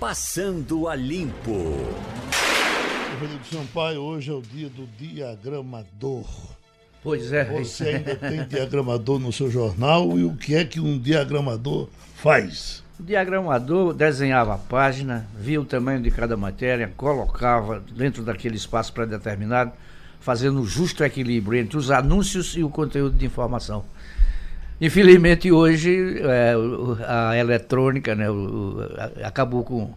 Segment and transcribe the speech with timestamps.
[0.00, 1.74] Passando a Limpo.
[3.20, 6.24] Rodrigo Sampaio, hoje é o dia do diagramador.
[7.02, 7.44] Pois é.
[7.46, 12.84] Você ainda tem diagramador no seu jornal e o que é que um diagramador faz?
[13.00, 18.92] O diagramador desenhava a página, via o tamanho de cada matéria, colocava dentro daquele espaço
[18.92, 19.72] pré-determinado,
[20.20, 23.84] fazendo o justo equilíbrio entre os anúncios e o conteúdo de informação.
[24.80, 26.54] Infelizmente hoje é,
[27.06, 29.92] a eletrônica né, o, a, acabou com,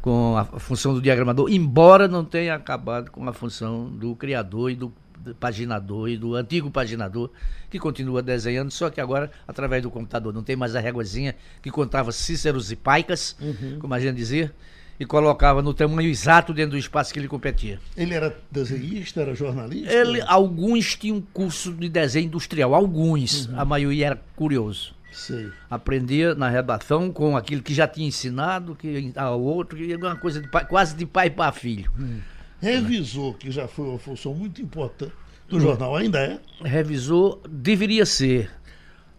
[0.00, 4.74] com a função do diagramador, embora não tenha acabado com a função do criador e
[4.74, 7.30] do, do paginador e do antigo paginador,
[7.68, 10.32] que continua desenhando, só que agora através do computador.
[10.32, 13.78] Não tem mais a réguazinha que contava cíceros e paicas, uhum.
[13.78, 14.54] como a gente dizia
[14.98, 17.80] e colocava no tamanho exato dentro do espaço que ele competia.
[17.96, 19.92] Ele era desenhista, era jornalista?
[19.92, 23.60] Ele, alguns tinham curso de desenho industrial, alguns, uhum.
[23.60, 24.94] a maioria era curioso.
[25.12, 25.48] Sei.
[25.70, 30.40] Aprendia na redação com aquilo que já tinha ensinado, que a outro, que uma coisa
[30.40, 31.90] de pai, quase de pai para filho.
[31.98, 32.18] Hum.
[32.60, 35.12] Revisor, que já foi uma função muito importante
[35.48, 35.60] do hum.
[35.60, 36.40] jornal, ainda é?
[36.64, 38.50] Revisor deveria ser,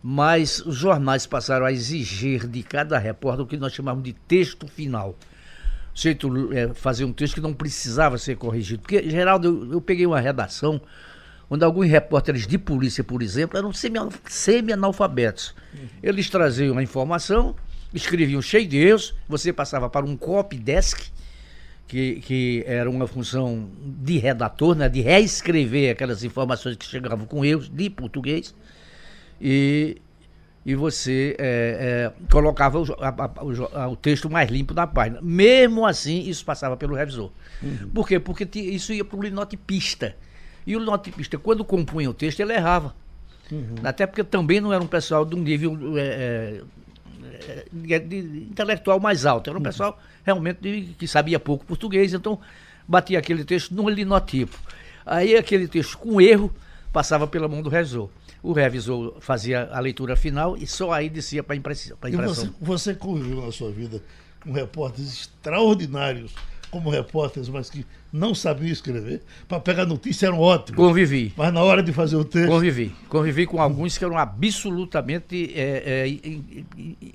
[0.04, 4.68] mas os jornais passaram a exigir de cada repórter o que nós chamamos de texto
[4.68, 5.18] final
[5.96, 8.82] jeito é, fazer um texto que não precisava ser corrigido.
[8.82, 10.82] Porque, Geraldo, eu, eu peguei uma redação
[11.50, 15.56] onde alguns repórteres de polícia, por exemplo, eram semi-analfabetos.
[15.74, 15.88] Uhum.
[16.04, 17.56] Eles traziam a informação,
[17.94, 21.02] escreviam cheio de erros, você passava para um copy desk,
[21.88, 27.46] que, que era uma função de redator, né, de reescrever aquelas informações que chegavam com
[27.46, 28.56] erros de português,
[29.40, 30.02] e
[30.66, 35.20] e você é, é, colocava o, a, a, o, texto mais limpo na página.
[35.22, 37.32] Mesmo assim, isso passava pelo revisor.
[37.62, 37.90] Uhum.
[37.94, 38.20] Por quê?
[38.20, 40.16] Porque isso ia para o linotipista.
[40.66, 42.96] E o linotipista, quando compunha o texto, ele errava.
[43.52, 43.76] Uhum.
[43.84, 48.18] Até porque também não era um pessoal de um nível é, é, é de, de,
[48.50, 49.52] intelectual mais alto.
[49.52, 49.64] Era um uhum.
[49.64, 52.40] pessoal realmente de, que sabia pouco português, então
[52.88, 54.58] batia aquele texto no linotipo.
[55.06, 56.52] Aí aquele texto com erro
[56.92, 58.10] passava pela mão do revisor
[58.50, 61.98] o revisor fazia a leitura final e só aí descia para a impressão.
[62.08, 64.02] E você, você conviveu na sua vida
[64.42, 66.34] com repórteres extraordinários
[66.76, 70.76] como repórteres, mas que não sabiam escrever, para pegar notícia eram ótimos.
[70.76, 71.34] Convivi.
[71.38, 72.50] Mas na hora de fazer o texto.
[72.50, 72.94] Convivi.
[73.08, 76.08] Convivi com alguns que eram absolutamente é, é,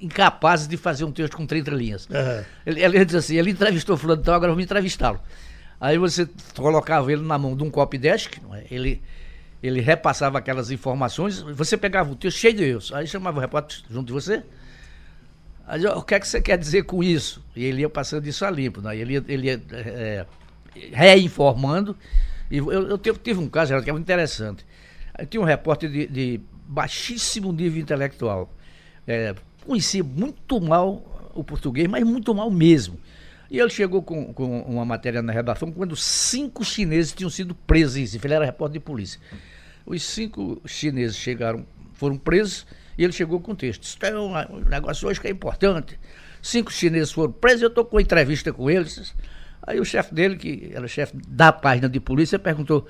[0.00, 2.06] incapazes de fazer um texto com 30 linhas.
[2.06, 2.44] Uhum.
[2.64, 5.20] Ele, ele diz assim: ele entrevistou Fulano, então agora vamos entrevistá-lo.
[5.78, 6.26] Aí você
[6.56, 8.64] colocava ele na mão de um copy desk, é?
[8.70, 9.02] ele
[9.62, 13.78] ele repassava aquelas informações, você pegava o texto cheio de erros, aí chamava o repórter
[13.90, 14.42] junto de você.
[15.66, 17.44] Aí, o que é que você quer dizer com isso?
[17.54, 18.96] E ele ia passando isso a limpo, né?
[18.96, 20.26] ele ia, ele ia é,
[20.92, 21.96] reinformando.
[22.50, 24.66] E eu, eu tive um caso que era muito interessante.
[25.16, 28.52] Eu tinha um repórter de, de baixíssimo nível intelectual.
[29.06, 29.34] É,
[29.64, 32.98] conhecia muito mal o português, mas muito mal mesmo.
[33.50, 38.14] E ele chegou com, com uma matéria na redação quando cinco chineses tinham sido presos.
[38.14, 39.20] Ele era repórter de polícia.
[39.84, 42.64] Os cinco chineses chegaram, foram presos
[42.96, 43.82] e ele chegou com o texto.
[43.82, 45.98] Isso é um, negócio hoje que é importante.
[46.40, 49.14] Cinco chineses foram presos, eu estou com entrevista com eles.
[49.62, 52.86] Aí o chefe dele, que era chefe da página de polícia, perguntou: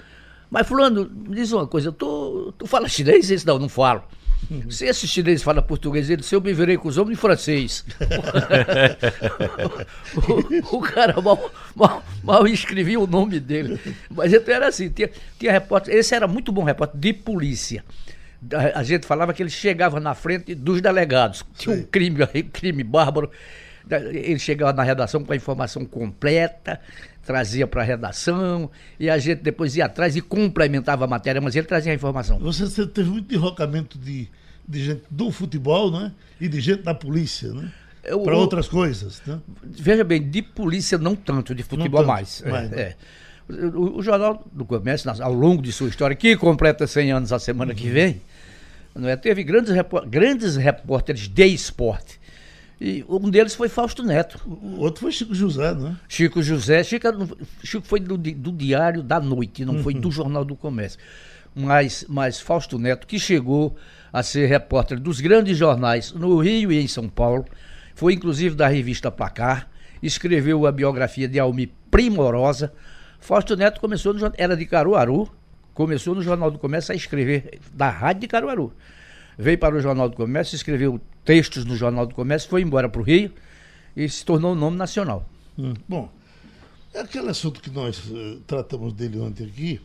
[0.50, 3.30] Mas, Fulano, me diz uma coisa, tu, tu fala chinês?
[3.30, 4.04] Esse não, não falo.
[4.48, 4.70] Uhum.
[4.70, 7.84] Se esse chinês fala português, ele disse, eu me virei com os homens de francês.
[10.72, 13.78] o, o, cara mal, mal, mal, escrevia o nome dele.
[14.08, 17.84] Mas então era assim, tinha, tinha repórter, esse era muito bom repórter de polícia.
[18.52, 21.44] A, a gente falava que ele chegava na frente dos delegados.
[21.56, 23.30] Tinha um crime, crime bárbaro.
[23.88, 26.80] Ele chegava na redação com a informação completa,
[27.24, 31.54] trazia para a redação, e a gente depois ia atrás e complementava a matéria, mas
[31.54, 32.38] ele trazia a informação.
[32.38, 34.28] Você teve muito derrocamento de,
[34.66, 36.12] de gente do futebol né?
[36.40, 37.70] e de gente da polícia, né?
[38.24, 39.22] Para outras coisas.
[39.26, 39.38] Né?
[39.62, 42.42] Veja bem, de polícia não tanto, de futebol tanto, mais.
[42.42, 42.96] mais é, é.
[43.74, 47.38] O, o, Jornal do Comércio, ao longo de sua história, que completa 100 anos a
[47.38, 47.76] semana uhum.
[47.76, 48.22] que vem,
[48.94, 49.16] não é?
[49.16, 49.74] teve grandes,
[50.08, 52.19] grandes repórteres de esporte
[52.80, 54.40] e um deles foi Fausto Neto.
[54.46, 55.96] O outro foi Chico José, não é?
[56.08, 56.82] Chico José.
[56.82, 57.06] Chico,
[57.62, 59.82] Chico foi do, do Diário da Noite, não uhum.
[59.82, 60.98] foi do Jornal do Comércio.
[61.54, 63.76] Mas, mas Fausto Neto, que chegou
[64.10, 67.44] a ser repórter dos grandes jornais no Rio e em São Paulo,
[67.94, 69.68] foi inclusive da revista Placar,
[70.02, 72.72] escreveu a biografia de Almi Primorosa.
[73.18, 75.28] Fausto Neto começou no, era de Caruaru,
[75.74, 78.72] começou no Jornal do Comércio a escrever da Rádio de Caruaru
[79.40, 83.00] veio para o Jornal do Comércio, escreveu textos no Jornal do Comércio, foi embora para
[83.00, 83.32] o Rio
[83.96, 85.28] e se tornou um nome nacional.
[85.58, 85.74] Hum.
[85.88, 86.10] Bom,
[86.92, 89.80] é aquele assunto que nós uh, tratamos dele ontem aqui,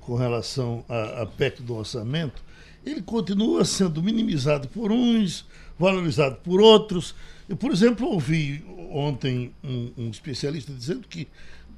[0.00, 2.42] com relação à, à PEC do orçamento,
[2.84, 5.44] ele continua sendo minimizado por uns,
[5.78, 7.14] valorizado por outros.
[7.48, 11.28] Eu, por exemplo, ouvi ontem um, um especialista dizendo que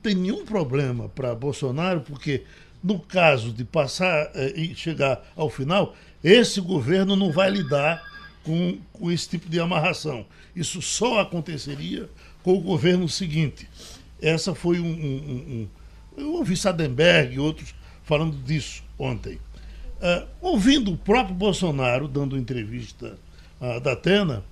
[0.03, 2.45] tem nenhum problema para Bolsonaro, porque
[2.83, 8.03] no caso de passar eh, e chegar ao final, esse governo não vai lidar
[8.45, 10.27] com, com esse tipo de amarração.
[10.55, 12.09] Isso só aconteceria
[12.43, 13.69] com o governo seguinte.
[14.21, 14.87] Essa foi um.
[14.87, 15.69] um, um
[16.17, 17.75] eu ouvi Sadenberg e outros
[18.05, 19.39] falando disso ontem.
[20.03, 23.17] Uh, ouvindo o próprio Bolsonaro dando entrevista
[23.61, 24.45] uh, da Atena,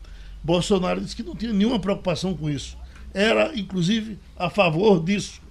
[0.42, 2.78] Bolsonaro disse que não tinha nenhuma preocupação com isso.
[3.12, 5.42] Era, inclusive, a favor disso.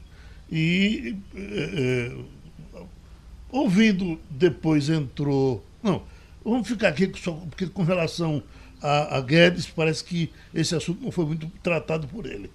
[0.51, 2.15] E eh,
[3.51, 5.63] ouvindo depois entrou.
[5.83, 6.01] Não,
[6.49, 8.41] vamos ficar aqui porque com relação
[8.81, 12.49] a, a Guedes, parece que esse assunto não foi muito tratado por ele.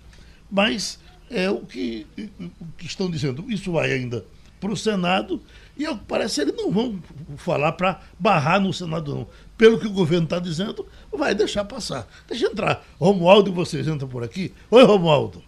[0.51, 0.99] Mas
[1.31, 2.07] é o que,
[2.39, 3.45] o que estão dizendo.
[3.51, 4.25] Isso vai ainda
[4.61, 5.41] para o Senado
[5.77, 6.99] e, ao que parece, eles não vão
[7.37, 9.27] falar para barrar no Senado, não.
[9.59, 12.07] Pelo que o governo está dizendo, vai deixar passar.
[12.29, 12.85] Deixa entrar.
[12.99, 14.53] Romualdo e vocês entram por aqui.
[14.71, 15.43] Oi, Romualdo.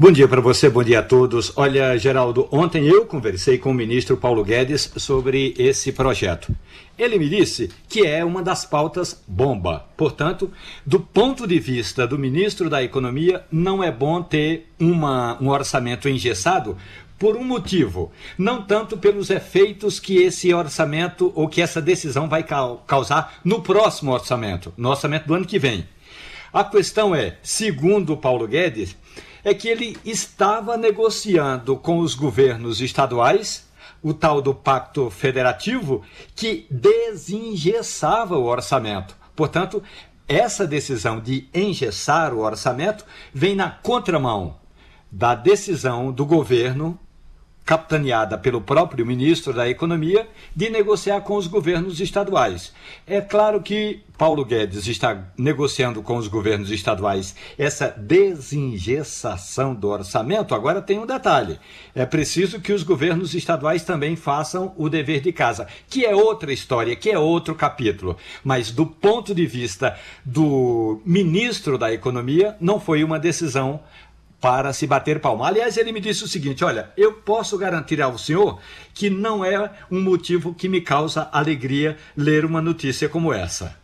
[0.00, 1.52] Bom dia para você, bom dia a todos.
[1.56, 6.54] Olha, Geraldo, ontem eu conversei com o ministro Paulo Guedes sobre esse projeto.
[6.96, 9.86] Ele me disse que é uma das pautas bomba.
[9.96, 10.52] Portanto,
[10.86, 16.08] do ponto de vista do ministro da Economia, não é bom ter uma, um orçamento
[16.08, 16.76] engessado
[17.18, 22.44] por um motivo, não tanto pelos efeitos que esse orçamento ou que essa decisão vai
[22.86, 25.88] causar no próximo orçamento, no orçamento do ano que vem.
[26.52, 28.96] A questão é, segundo Paulo Guedes,
[29.48, 33.66] é que ele estava negociando com os governos estaduais
[34.02, 36.02] o tal do pacto federativo
[36.36, 39.16] que desengessava o orçamento.
[39.34, 39.82] Portanto,
[40.28, 44.56] essa decisão de engessar o orçamento vem na contramão
[45.10, 46.98] da decisão do governo
[47.68, 50.26] capitaneada pelo próprio ministro da Economia,
[50.56, 52.72] de negociar com os governos estaduais.
[53.06, 60.54] É claro que Paulo Guedes está negociando com os governos estaduais essa desengessação do orçamento.
[60.54, 61.60] Agora tem um detalhe:
[61.94, 66.50] é preciso que os governos estaduais também façam o dever de casa, que é outra
[66.50, 68.16] história, que é outro capítulo.
[68.42, 69.94] Mas do ponto de vista
[70.24, 73.80] do ministro da Economia, não foi uma decisão
[74.40, 75.46] para se bater palma.
[75.46, 78.60] Aliás, ele me disse o seguinte: olha, eu posso garantir ao senhor
[78.94, 83.76] que não é um motivo que me causa alegria ler uma notícia como essa.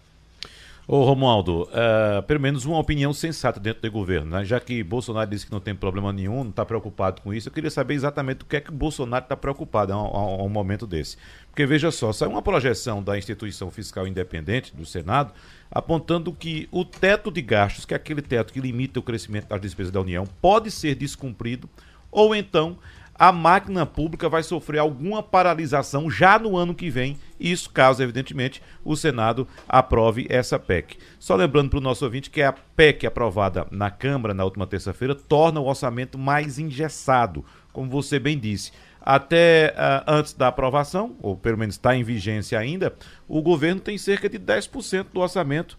[0.86, 4.44] Ô Romualdo, uh, pelo menos uma opinião sensata dentro do governo, né?
[4.44, 7.52] já que Bolsonaro disse que não tem problema nenhum, não está preocupado com isso, eu
[7.52, 10.48] queria saber exatamente o que é que o Bolsonaro está preocupado a um, a um,
[10.50, 11.16] momento desse.
[11.48, 15.32] Porque veja só, saiu uma projeção da instituição fiscal independente do Senado
[15.70, 19.60] apontando que o teto de gastos, que é aquele teto que limita o crescimento das
[19.60, 21.68] despesas da União, pode ser descumprido,
[22.10, 22.78] ou então
[23.16, 28.60] a máquina pública vai sofrer alguma paralisação já no ano que vem, isso caso, evidentemente,
[28.84, 30.98] o Senado aprove essa PEC.
[31.18, 35.14] Só lembrando para o nosso ouvinte que a PEC aprovada na Câmara na última terça-feira
[35.14, 38.72] torna o orçamento mais engessado, como você bem disse.
[39.06, 42.94] Até uh, antes da aprovação, ou pelo menos está em vigência ainda,
[43.28, 45.76] o governo tem cerca de 10% do orçamento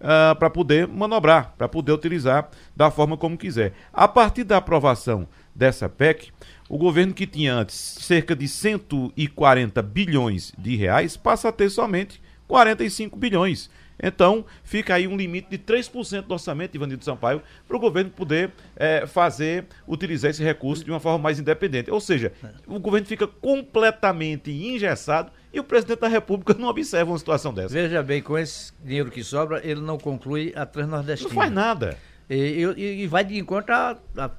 [0.00, 3.74] uh, para poder manobrar, para poder utilizar da forma como quiser.
[3.92, 6.32] A partir da aprovação dessa PEC,
[6.68, 12.20] o governo que tinha antes cerca de 140 bilhões de reais passa a ter somente
[12.48, 13.70] 45 bilhões.
[14.02, 18.52] Então, fica aí um limite de 3% do orçamento, Ivanildo Sampaio, para o governo poder
[18.76, 21.90] é, fazer, utilizar esse recurso de uma forma mais independente.
[21.90, 22.32] Ou seja,
[22.66, 27.72] o governo fica completamente engessado e o presidente da República não observa uma situação dessa.
[27.72, 31.28] Veja bem, com esse dinheiro que sobra, ele não conclui a Transnordestina.
[31.28, 31.96] Não faz nada.
[32.28, 34.30] E, e, e vai de encontro à, à,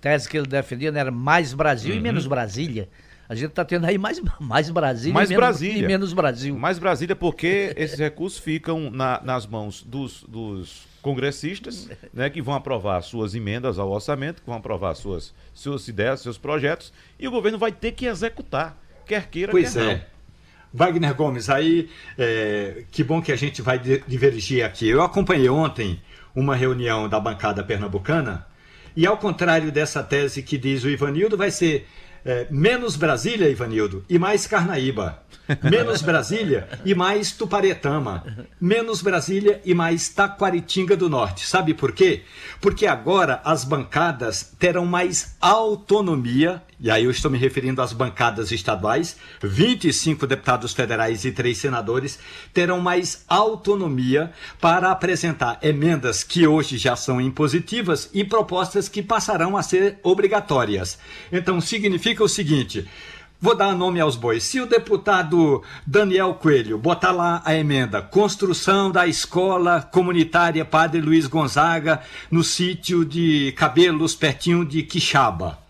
[0.00, 1.00] tese que ele defendia, né?
[1.00, 1.98] Era mais Brasil uhum.
[1.98, 2.88] e menos Brasília.
[3.32, 5.84] A gente está tendo aí mais, mais Brasília, mais e, menos, Brasília.
[5.84, 6.54] e menos Brasil.
[6.54, 12.52] Mais Brasília porque esses recursos ficam na, nas mãos dos, dos congressistas, né, que vão
[12.52, 17.30] aprovar suas emendas ao orçamento, que vão aprovar suas, suas ideias, seus projetos, e o
[17.30, 19.94] governo vai ter que executar, quer queira, pois quer é.
[19.94, 20.12] não.
[20.74, 24.86] Wagner Gomes, aí é, que bom que a gente vai divergir aqui.
[24.86, 26.02] Eu acompanhei ontem
[26.34, 28.46] uma reunião da bancada pernambucana
[28.94, 31.88] e ao contrário dessa tese que diz o Ivanildo, vai ser
[32.24, 35.22] é, menos Brasília, Ivanildo, e mais Carnaíba.
[35.62, 38.46] Menos Brasília e mais Tuparetama.
[38.60, 41.46] Menos Brasília e mais Taquaritinga do Norte.
[41.46, 42.22] Sabe por quê?
[42.60, 48.50] Porque agora as bancadas terão mais autonomia, e aí eu estou me referindo às bancadas
[48.50, 52.18] estaduais, 25 deputados federais e 3 senadores
[52.52, 59.56] terão mais autonomia para apresentar emendas que hoje já são impositivas e propostas que passarão
[59.56, 60.98] a ser obrigatórias.
[61.30, 62.84] Então significa o seguinte:
[63.40, 64.42] vou dar nome aos bois.
[64.42, 71.28] Se o deputado Daniel Coelho botar lá a emenda construção da escola comunitária Padre Luiz
[71.28, 75.61] Gonzaga no sítio de Cabelos, pertinho de Quixaba.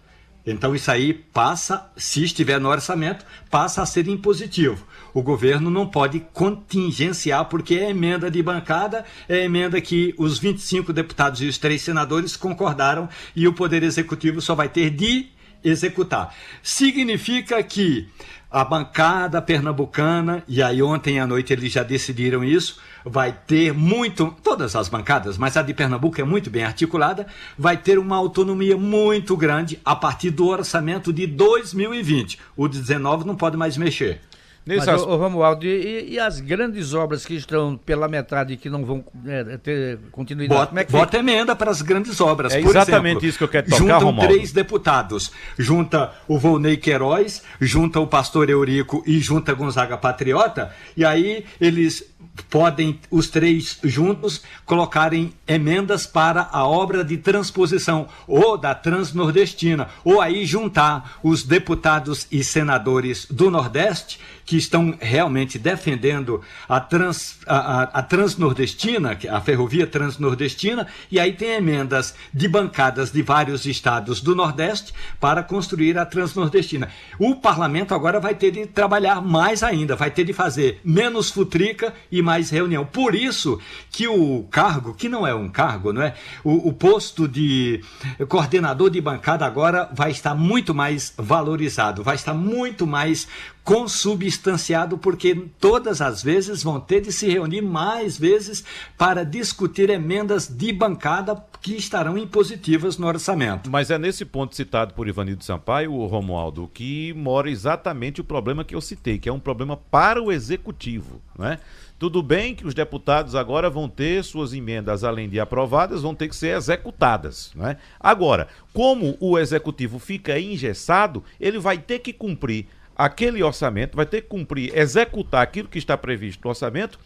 [0.44, 4.84] Então isso aí passa, se estiver no orçamento, passa a ser impositivo.
[5.14, 10.92] O governo não pode contingenciar, porque é emenda de bancada, é emenda que os 25
[10.92, 15.28] deputados e os três senadores concordaram e o Poder Executivo só vai ter de
[15.62, 16.34] executar.
[16.62, 18.08] Significa que
[18.52, 24.34] a bancada pernambucana, e aí ontem à noite eles já decidiram isso, vai ter muito,
[24.42, 27.26] todas as bancadas, mas a de Pernambuco é muito bem articulada,
[27.58, 32.38] vai ter uma autonomia muito grande a partir do orçamento de 2020.
[32.56, 34.20] O de 19 não pode mais mexer.
[34.64, 35.02] Nesse Mas, as...
[35.02, 39.04] ô, Romualdo, e, e, as grandes obras que estão pela metade e que não vão
[39.26, 40.56] é, ter continuidade?
[40.56, 42.52] Bota, Como é que bota emenda para as grandes obras.
[42.52, 44.32] É exatamente exemplo, isso que eu quero tocar, juntam Romualdo.
[44.32, 45.32] três deputados.
[45.58, 50.72] Junta o Volney Queiroz, junta o Pastor Eurico e junta Gonzaga Patriota.
[50.96, 52.12] E aí eles
[52.48, 59.88] podem, os três juntos, colocarem emendas para a obra de transposição ou da Transnordestina.
[60.04, 67.38] Ou aí juntar os deputados e senadores do Nordeste que estão realmente defendendo a, trans,
[67.46, 73.66] a, a, a transnordestina, a ferrovia transnordestina, e aí tem emendas de bancadas de vários
[73.66, 76.88] estados do Nordeste para construir a transnordestina.
[77.18, 81.94] O parlamento agora vai ter de trabalhar mais ainda, vai ter de fazer menos futrica
[82.10, 82.84] e mais reunião.
[82.84, 86.14] Por isso que o cargo, que não é um cargo, não é?
[86.42, 87.82] O, o posto de
[88.28, 93.28] coordenador de bancada agora vai estar muito mais valorizado, vai estar muito mais
[93.64, 98.64] consubstanciado, porque todas as vezes vão ter de se reunir mais vezes
[98.98, 103.70] para discutir emendas de bancada que estarão impositivas no orçamento.
[103.70, 108.74] Mas é nesse ponto citado por Ivanildo Sampaio, Romualdo, que mora exatamente o problema que
[108.74, 111.60] eu citei, que é um problema para o executivo, não é?
[112.02, 116.26] Tudo bem que os deputados agora vão ter suas emendas, além de aprovadas, vão ter
[116.26, 117.52] que ser executadas.
[117.54, 117.76] Né?
[118.00, 124.22] Agora, como o executivo fica engessado, ele vai ter que cumprir aquele orçamento, vai ter
[124.22, 126.98] que cumprir, executar aquilo que está previsto no orçamento,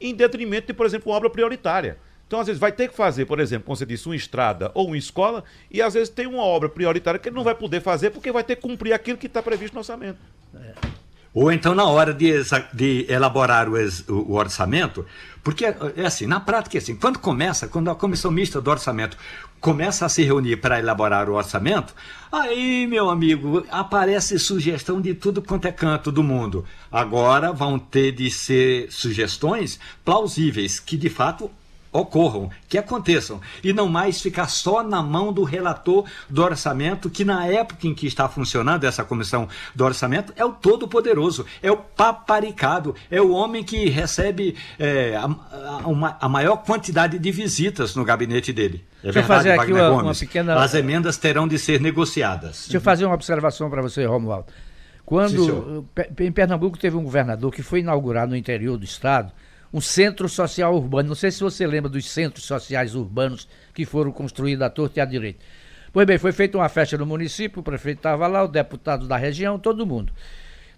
[0.00, 1.98] em detrimento de, por exemplo, uma obra prioritária.
[2.26, 4.88] Então, às vezes, vai ter que fazer, por exemplo, como você disse, uma estrada ou
[4.88, 8.10] uma escola, e às vezes tem uma obra prioritária que ele não vai poder fazer
[8.10, 10.18] porque vai ter que cumprir aquilo que está previsto no orçamento.
[10.54, 10.98] É.
[11.32, 12.32] Ou então, na hora de,
[12.72, 13.74] de elaborar o,
[14.08, 15.06] o, orçamento,
[15.42, 19.16] porque é assim, na prática é assim, quando começa, quando a comissão mista do orçamento
[19.60, 21.94] começa a se reunir para elaborar o orçamento,
[22.30, 26.64] aí, meu amigo, aparece sugestão de tudo quanto é canto do mundo.
[26.90, 31.50] Agora vão ter de ser sugestões plausíveis, que de fato
[31.92, 37.24] ocorram, que aconteçam, e não mais ficar só na mão do relator do orçamento, que
[37.24, 41.76] na época em que está funcionando essa comissão do orçamento é o todo-poderoso, é o
[41.76, 48.04] paparicado, é o homem que recebe é, a, a, a, maior quantidade de visitas no
[48.04, 48.84] gabinete dele.
[49.02, 50.54] É Deixa verdade, eu fazer aqui uma, uma, pequena.
[50.56, 52.64] As emendas terão de ser negociadas.
[52.64, 54.46] Deixa eu fazer uma observação para você, Romualdo.
[55.04, 55.86] Quando Sim,
[56.20, 59.32] em Pernambuco teve um governador que foi inaugurado no interior do estado
[59.72, 61.08] um centro social urbano.
[61.08, 65.02] Não sei se você lembra dos centros sociais urbanos que foram construídos à torta e
[65.02, 65.44] à direita.
[65.92, 69.16] Pois bem, foi feita uma festa no município, o prefeito estava lá, o deputado da
[69.16, 70.12] região, todo mundo.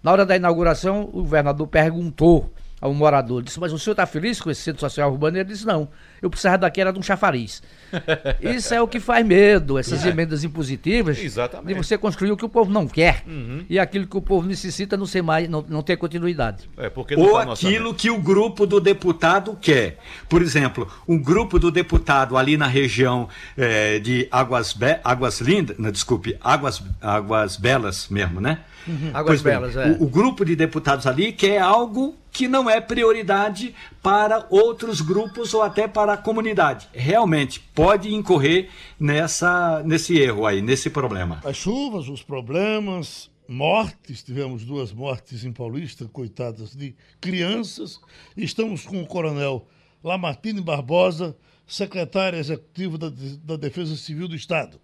[0.01, 4.41] Na hora da inauguração, o governador perguntou ao morador, disse, mas o senhor está feliz
[4.41, 5.37] com esse centro social urbano?
[5.37, 5.89] Ele disse, não,
[6.21, 7.63] eu precisava daqui, era de um chafariz.
[8.41, 10.09] Isso é o que faz medo, essas é.
[10.09, 11.67] emendas impositivas, Exatamente.
[11.67, 13.65] de você construir o que o povo não quer uhum.
[13.69, 16.69] e aquilo que o povo necessita não ser mais, não, não ter continuidade.
[16.77, 19.97] É, Ou aquilo que o grupo do deputado quer.
[20.29, 25.77] Por exemplo, um grupo do deputado ali na região é, de Águas, Be Águas Lindas,
[25.77, 28.59] não, desculpe, Águas, Águas Belas mesmo, né?
[28.87, 29.11] Uhum.
[29.13, 29.87] Águas bem, Belas, é.
[29.91, 35.53] O, o, grupo de deputados ali quer algo que não é prioridade para outros grupos
[35.53, 36.89] ou até para a comunidade.
[36.93, 41.41] Realmente pode incorrer nessa, nesse erro aí, nesse problema.
[41.43, 47.99] As chuvas, os problemas, mortes, tivemos duas mortes em Paulista, coitadas de crianças.
[48.35, 49.67] Estamos com o coronel
[50.03, 51.35] Lamartine Barbosa,
[51.67, 53.11] secretário executivo da,
[53.43, 54.79] da Defesa Civil do Estado.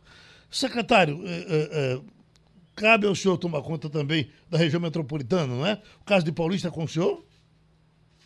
[0.50, 2.00] Secretário, é, é,
[2.76, 5.82] cabe ao senhor tomar conta também da região metropolitana, não é?
[6.02, 7.24] O caso de Paulista com o senhor?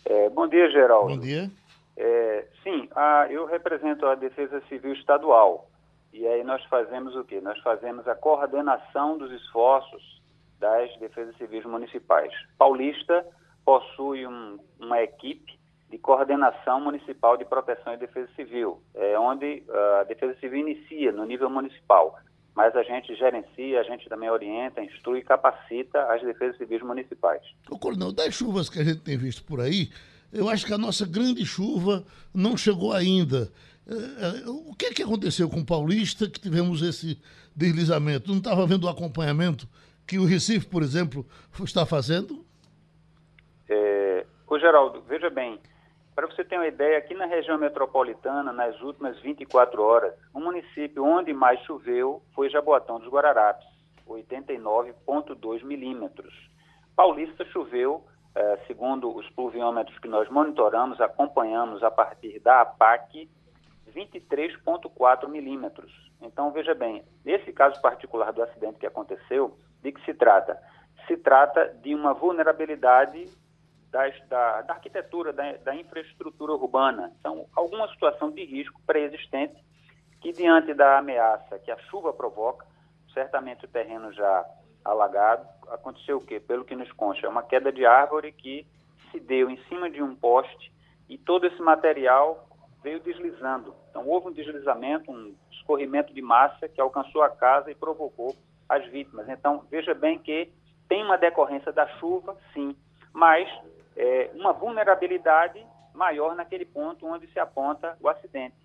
[0.05, 1.15] É, bom dia, Geraldo.
[1.15, 1.51] Bom dia.
[1.97, 5.69] É, sim, a, eu represento a Defesa Civil Estadual.
[6.13, 7.39] E aí nós fazemos o quê?
[7.41, 10.21] Nós fazemos a coordenação dos esforços
[10.59, 12.33] das defesas civis municipais.
[12.57, 13.25] Paulista
[13.65, 19.63] possui um, uma equipe de coordenação municipal de proteção e defesa civil, é onde
[19.99, 22.17] a defesa civil inicia no nível municipal
[22.55, 27.41] mas a gente gerencia, a gente também orienta, instrui e capacita as defesas civis municipais.
[27.69, 29.89] O coronel, das chuvas que a gente tem visto por aí,
[30.31, 33.51] eu acho que a nossa grande chuva não chegou ainda.
[33.87, 37.21] É, é, o que, é que aconteceu com o Paulista que tivemos esse
[37.55, 38.29] deslizamento?
[38.29, 39.67] Não estava vendo o acompanhamento
[40.07, 41.25] que o Recife, por exemplo,
[41.63, 42.45] está fazendo?
[43.69, 45.59] É, ô Geraldo, veja bem,
[46.15, 51.03] para você ter uma ideia, aqui na região metropolitana, nas últimas 24 horas, o município
[51.03, 53.67] onde mais choveu foi Jaboatão dos Guararapes,
[54.07, 56.33] 89,2 milímetros.
[56.95, 63.29] Paulista choveu, eh, segundo os pluviômetros que nós monitoramos, acompanhamos a partir da APAC,
[63.93, 65.91] 23,4 milímetros.
[66.21, 70.57] Então, veja bem, nesse caso particular do acidente que aconteceu, de que se trata?
[71.07, 73.27] Se trata de uma vulnerabilidade
[73.91, 77.11] das, da, da, arquitetura, da, da, infraestrutura urbana.
[77.19, 79.61] Então, alguma situação de risco pré-existente
[80.21, 82.65] que, diante da ameaça que a chuva provoca,
[83.13, 84.45] certamente o terreno já
[84.83, 86.39] alagado, aconteceu o quê?
[86.39, 88.65] Pelo que nos consta, é uma queda de árvore que
[89.11, 90.71] se deu em cima de um poste
[91.09, 92.47] e todo esse material
[92.81, 93.75] veio deslizando.
[93.89, 98.35] Então, houve um deslizamento, um escorrimento de massa que alcançou a casa e provocou
[98.67, 99.27] as vítimas.
[99.29, 100.51] Então, veja bem que
[100.87, 102.75] tem uma decorrência da chuva, sim,
[103.13, 103.47] mas
[103.95, 108.55] é, uma vulnerabilidade maior naquele ponto onde se aponta o acidente.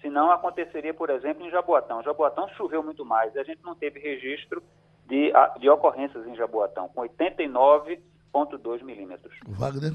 [0.00, 2.02] Senão aconteceria, por exemplo, em Jaboatão.
[2.02, 3.36] Jaboatão choveu muito mais.
[3.36, 4.62] A gente não teve registro
[5.06, 9.38] de, de ocorrências em Jaboatão, com 89,2 milímetros.
[9.46, 9.92] Wagner.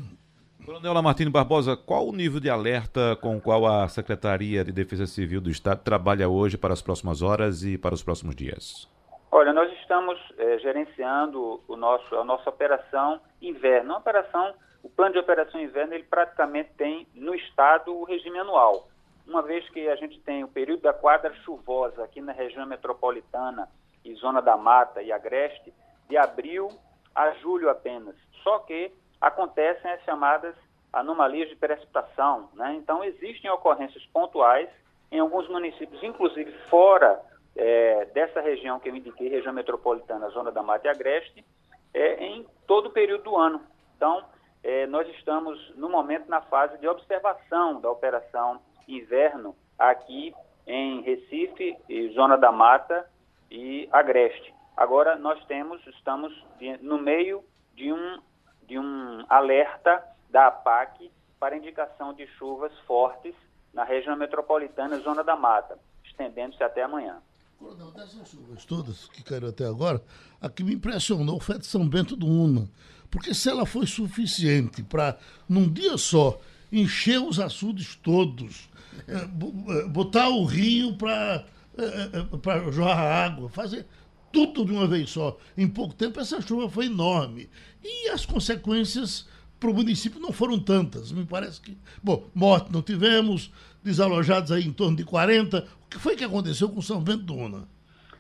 [0.66, 5.08] Coronel Lamartine Barbosa, qual o nível de alerta com o qual a Secretaria de Defesa
[5.08, 8.88] Civil do Estado trabalha hoje para as próximas horas e para os próximos dias?
[9.32, 13.94] Olha, nós estamos é, gerenciando o nosso, a nossa operação inverno.
[13.94, 14.54] A operação,
[14.84, 18.88] o plano de operação inverno, ele praticamente tem no estado o regime anual.
[19.26, 23.68] Uma vez que a gente tem o período da quadra chuvosa aqui na região metropolitana
[24.04, 25.74] e zona da mata e agreste,
[26.10, 26.70] de abril
[27.16, 28.16] a julho apenas.
[28.44, 30.56] Só que acontecem as chamadas
[30.92, 32.50] anomalias de precipitação.
[32.54, 32.76] Né?
[32.76, 34.70] Então, existem ocorrências pontuais
[35.12, 37.22] em alguns municípios, inclusive fora
[37.56, 41.46] é, dessa região que eu indiquei, região metropolitana, zona da Mata e Agreste,
[41.94, 43.62] é, em todo o período do ano.
[43.96, 44.24] Então,
[44.64, 50.34] é, nós estamos, no momento, na fase de observação da operação inverno aqui
[50.66, 51.76] em Recife,
[52.14, 53.10] zona da Mata
[53.52, 54.54] e Agreste.
[54.76, 56.34] Agora, nós temos, estamos
[56.82, 57.44] no meio
[57.76, 58.20] de um,
[58.66, 63.36] de um alerta da APAC para indicação de chuvas fortes
[63.74, 67.22] na região metropolitana e zona da mata, estendendo-se até amanhã.
[67.60, 70.02] Coronel, dessas chuvas todas que caíram até agora,
[70.42, 72.68] a que me impressionou foi a de São Bento do Una.
[73.10, 76.40] Porque se ela foi suficiente para, num dia só,
[76.72, 78.70] encher os açudes todos,
[79.08, 81.46] é, é botar o rio para
[81.86, 83.86] é jorrar água, fazer
[84.32, 87.50] tudo de uma vez só, em pouco tempo, essa chuva foi enorme.
[87.84, 89.28] E as consequências
[89.60, 91.12] para o município não foram tantas.
[91.12, 91.78] Me parece que.
[92.02, 93.52] Bom, morte não tivemos,
[93.84, 95.58] desalojados aí em torno de 40.
[95.60, 97.68] O que foi que aconteceu com São Bento do Una?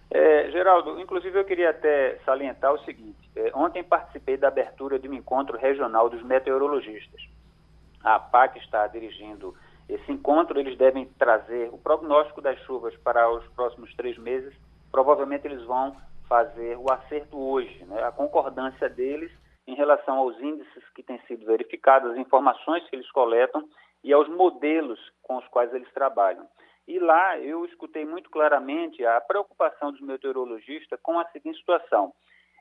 [0.09, 5.07] É, Geraldo, inclusive eu queria até salientar o seguinte: é, ontem participei da abertura de
[5.07, 7.21] um encontro regional dos meteorologistas.
[8.03, 9.55] A APAC está dirigindo
[9.93, 14.53] esse encontro, eles devem trazer o prognóstico das chuvas para os próximos três meses.
[14.91, 15.95] Provavelmente eles vão
[16.27, 18.03] fazer o acerto hoje, né?
[18.03, 19.31] a concordância deles
[19.67, 23.67] em relação aos índices que têm sido verificados, as informações que eles coletam
[24.03, 26.47] e aos modelos com os quais eles trabalham.
[26.87, 32.13] E lá eu escutei muito claramente a preocupação dos meteorologistas com a seguinte situação.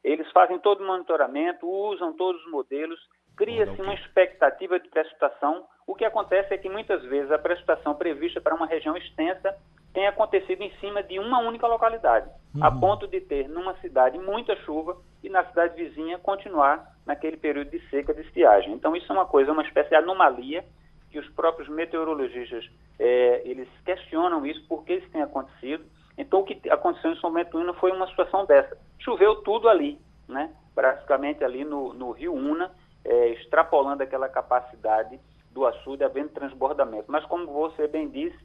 [0.02, 3.00] Eles fazem todo o monitoramento, usam todos os modelos,
[3.36, 5.66] cria-se uma expectativa de precipitação.
[5.90, 9.56] O que acontece é que muitas vezes a precipitação prevista para uma região extensa
[9.92, 12.64] tem acontecido em cima de uma única localidade, uhum.
[12.64, 17.72] a ponto de ter numa cidade muita chuva e na cidade vizinha continuar naquele período
[17.72, 18.72] de seca, de estiagem.
[18.72, 20.64] Então isso é uma coisa, uma espécie de anomalia
[21.10, 25.84] que os próprios meteorologistas é, eles questionam isso, por que isso tem acontecido.
[26.16, 28.78] Então, o que aconteceu em São Bento Una foi uma situação dessa.
[29.00, 29.98] Choveu tudo ali,
[30.28, 30.54] né?
[30.72, 32.70] praticamente ali no, no Rio Una,
[33.04, 35.18] é, extrapolando aquela capacidade
[35.52, 37.10] do açude, havendo transbordamento.
[37.10, 38.38] Mas, como você bem disse,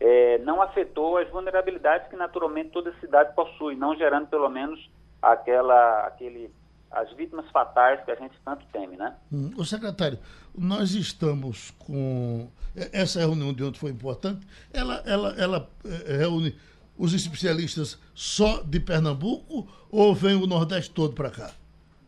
[0.00, 4.90] é, não afetou as vulnerabilidades que naturalmente toda cidade possui, não gerando pelo menos
[5.22, 6.50] aquela, aquele
[6.90, 9.14] as vítimas fatais que a gente tanto teme, né?
[9.32, 10.18] Hum, o secretário,
[10.56, 12.48] nós estamos com
[12.92, 14.46] essa reunião de ontem foi importante.
[14.72, 16.56] Ela, ela, ela é, reúne
[16.96, 21.50] os especialistas só de Pernambuco ou vem o Nordeste todo para cá?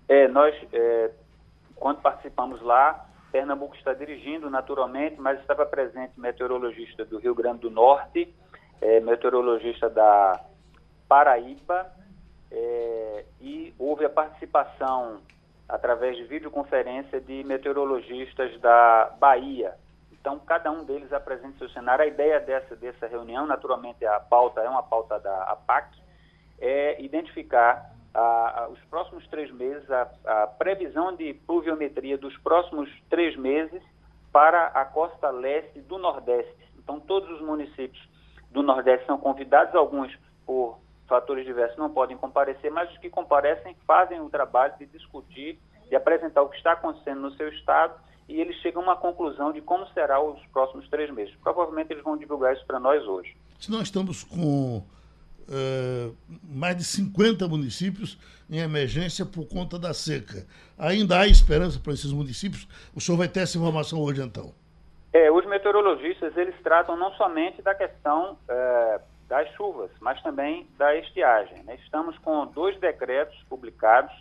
[0.08, 1.10] É, nós é,
[1.76, 7.70] quando participamos lá, Pernambuco está dirigindo naturalmente, mas estava presente meteorologista do Rio Grande do
[7.70, 8.34] Norte,
[8.80, 10.40] é, meteorologista da
[11.08, 11.90] Paraíba
[12.50, 15.20] é, e houve a participação
[15.68, 19.74] através de videoconferência de meteorologistas da Bahia.
[20.10, 22.04] Então, cada um deles apresenta seu cenário.
[22.04, 25.98] A ideia dessa, dessa reunião, naturalmente, a pauta é uma pauta da APAC,
[26.58, 32.90] é identificar a, a, os próximos três meses, a, a previsão de pluviometria dos próximos
[33.08, 33.82] três meses
[34.32, 36.56] para a costa leste do Nordeste.
[36.78, 38.08] Então, todos os municípios
[38.50, 43.76] do Nordeste são convidados, alguns por fatores diversos não podem comparecer, mas os que comparecem
[43.86, 47.94] fazem o trabalho de discutir, de apresentar o que está acontecendo no seu estado
[48.28, 51.34] e eles chegam a uma conclusão de como será os próximos três meses.
[51.42, 53.34] Provavelmente eles vão divulgar isso para nós hoje.
[53.58, 54.82] Se nós estamos com
[55.48, 58.18] uh, mais de 50 municípios
[58.50, 60.46] em emergência por conta da seca,
[60.78, 62.68] ainda há esperança para esses municípios?
[62.94, 64.52] O senhor vai ter essa informação hoje, então?
[65.12, 70.94] É, os meteorologistas, eles tratam não somente da questão uh, das chuvas, mas também da
[70.96, 71.62] estiagem.
[71.64, 71.76] Né?
[71.82, 74.12] Estamos com dois decretos publicados,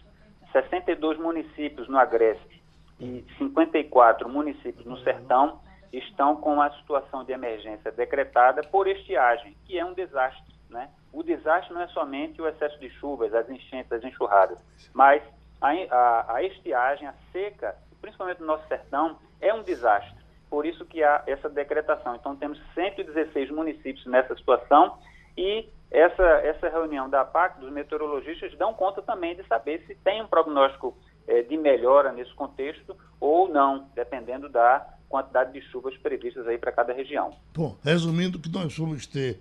[0.51, 2.61] 62 municípios no Agreste
[2.99, 5.59] e 54 municípios no Sertão
[5.91, 10.56] estão com a situação de emergência decretada por estiagem, que é um desastre.
[10.69, 10.89] Né?
[11.13, 14.59] O desastre não é somente o excesso de chuvas, as enchentes, as enxurradas,
[14.93, 15.23] mas
[15.61, 20.15] a, a, a estiagem, a seca, principalmente no nosso sertão, é um desastre.
[20.49, 22.15] Por isso que há essa decretação.
[22.15, 24.97] Então, temos 116 municípios nessa situação
[25.37, 30.21] e essa, essa reunião da PAC, dos meteorologistas, dão conta também de saber se tem
[30.21, 36.47] um prognóstico é, de melhora nesse contexto ou não, dependendo da quantidade de chuvas previstas
[36.47, 37.33] aí para cada região.
[37.53, 39.39] Bom, resumindo que nós vamos ter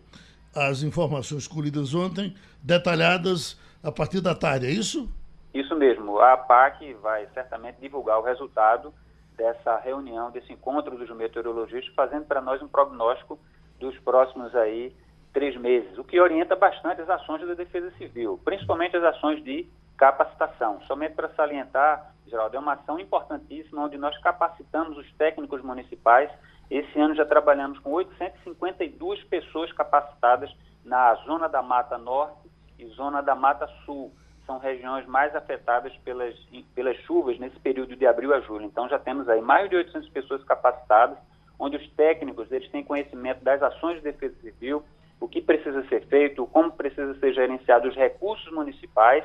[0.57, 5.09] as informações colhidas ontem, detalhadas a partir da tarde, é isso?
[5.53, 6.19] Isso mesmo.
[6.19, 8.93] A PAC vai certamente divulgar o resultado
[9.37, 13.39] dessa reunião, desse encontro dos meteorologistas, fazendo para nós um prognóstico
[13.79, 14.95] dos próximos aí
[15.33, 19.69] três meses, o que orienta bastante as ações da Defesa Civil, principalmente as ações de
[19.95, 20.81] capacitação.
[20.87, 26.31] Somente para salientar, Geraldo, é uma ação importantíssima onde nós capacitamos os técnicos municipais.
[26.71, 30.51] Esse ano já trabalhamos com 852 pessoas capacitadas
[30.85, 32.49] na zona da Mata Norte
[32.79, 34.13] e zona da Mata Sul
[34.47, 36.35] são regiões mais afetadas pelas,
[36.75, 38.65] pelas chuvas nesse período de abril a julho.
[38.65, 41.19] Então já temos aí mais de 800 pessoas capacitadas,
[41.59, 44.85] onde os técnicos eles têm conhecimento das ações de defesa civil,
[45.21, 49.25] o que precisa ser feito, como precisa ser gerenciado os recursos municipais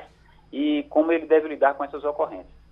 [0.52, 2.62] e como ele deve lidar com essas ocorrências.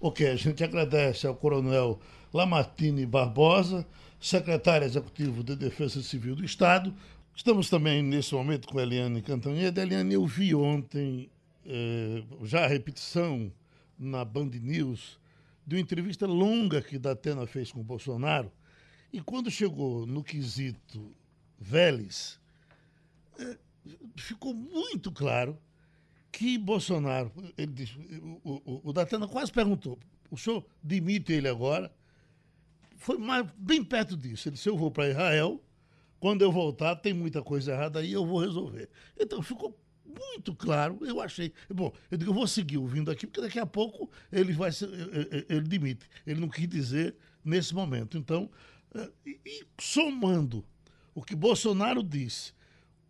[0.00, 1.98] Ok, a gente agradece ao Coronel
[2.32, 3.86] Lamartine Barbosa,
[4.20, 6.94] secretário executivo de Defesa Civil do Estado.
[7.34, 9.80] Estamos também nesse momento com a Eliane Cantanhede.
[9.80, 11.30] Eliane, eu vi ontem
[11.64, 13.52] eh, já a repetição
[13.98, 15.18] na Band News
[15.66, 18.50] de uma entrevista longa que Datena fez com o Bolsonaro.
[19.12, 21.14] E quando chegou no quesito
[21.58, 22.40] Vélez,
[23.38, 23.58] eh,
[24.16, 25.58] ficou muito claro
[26.30, 27.96] que Bolsonaro, ele disse,
[28.44, 29.98] o, o, o Datena quase perguntou,
[30.30, 31.90] o senhor demite ele agora?
[32.96, 34.48] Foi mais, bem perto disso.
[34.48, 35.62] Ele disse, eu vou para Israel,
[36.18, 38.88] quando eu voltar tem muita coisa errada aí, eu vou resolver.
[39.18, 41.52] Então ficou muito claro, eu achei.
[41.68, 44.88] Bom, eu digo, eu vou seguir ouvindo aqui, porque daqui a pouco ele vai ser,
[45.48, 46.08] ele demite.
[46.26, 48.16] Ele não quis dizer nesse momento.
[48.16, 48.50] Então,
[48.94, 50.64] eh, e somando
[51.14, 52.52] o que Bolsonaro disse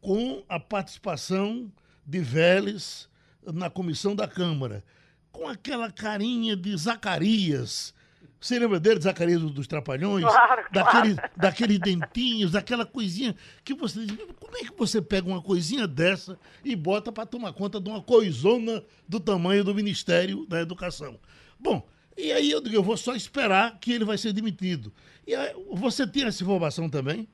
[0.01, 1.73] com a participação
[2.05, 3.09] de Vélez
[3.43, 4.85] na comissão da Câmara,
[5.31, 7.95] com aquela carinha de Zacarias
[8.41, 10.25] você lembra dele, Zacarias dos Trapalhões?
[10.25, 11.31] Claro, daquele, claro.
[11.37, 16.39] Daqueles dentinhos, daquela coisinha que você diz, como é que você pega uma coisinha dessa
[16.65, 21.19] e bota para tomar conta de uma coisona do tamanho do Ministério da Educação?
[21.59, 24.93] Bom, e aí eu digo, eu vou só esperar que ele vai ser demitido.
[25.27, 27.29] E aí, você tem essa informação também?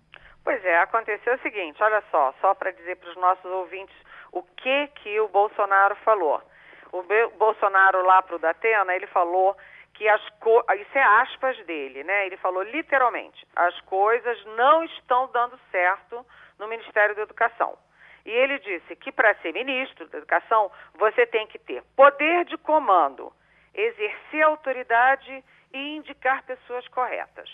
[0.45, 3.95] Pois é, aconteceu o seguinte, olha só, só para dizer para os nossos ouvintes
[4.33, 6.41] o que que o Bolsonaro falou.
[6.93, 7.03] O
[7.39, 9.57] Bolsonaro lá para o Datena, ele falou
[9.95, 10.65] que as co...
[10.75, 12.27] isso é aspas dele, né?
[12.27, 16.25] Ele falou literalmente: as coisas não estão dando certo
[16.59, 17.77] no Ministério da Educação.
[18.25, 22.57] E ele disse que para ser ministro da Educação você tem que ter poder de
[22.57, 23.33] comando,
[23.75, 27.51] exercer autoridade e indicar pessoas corretas.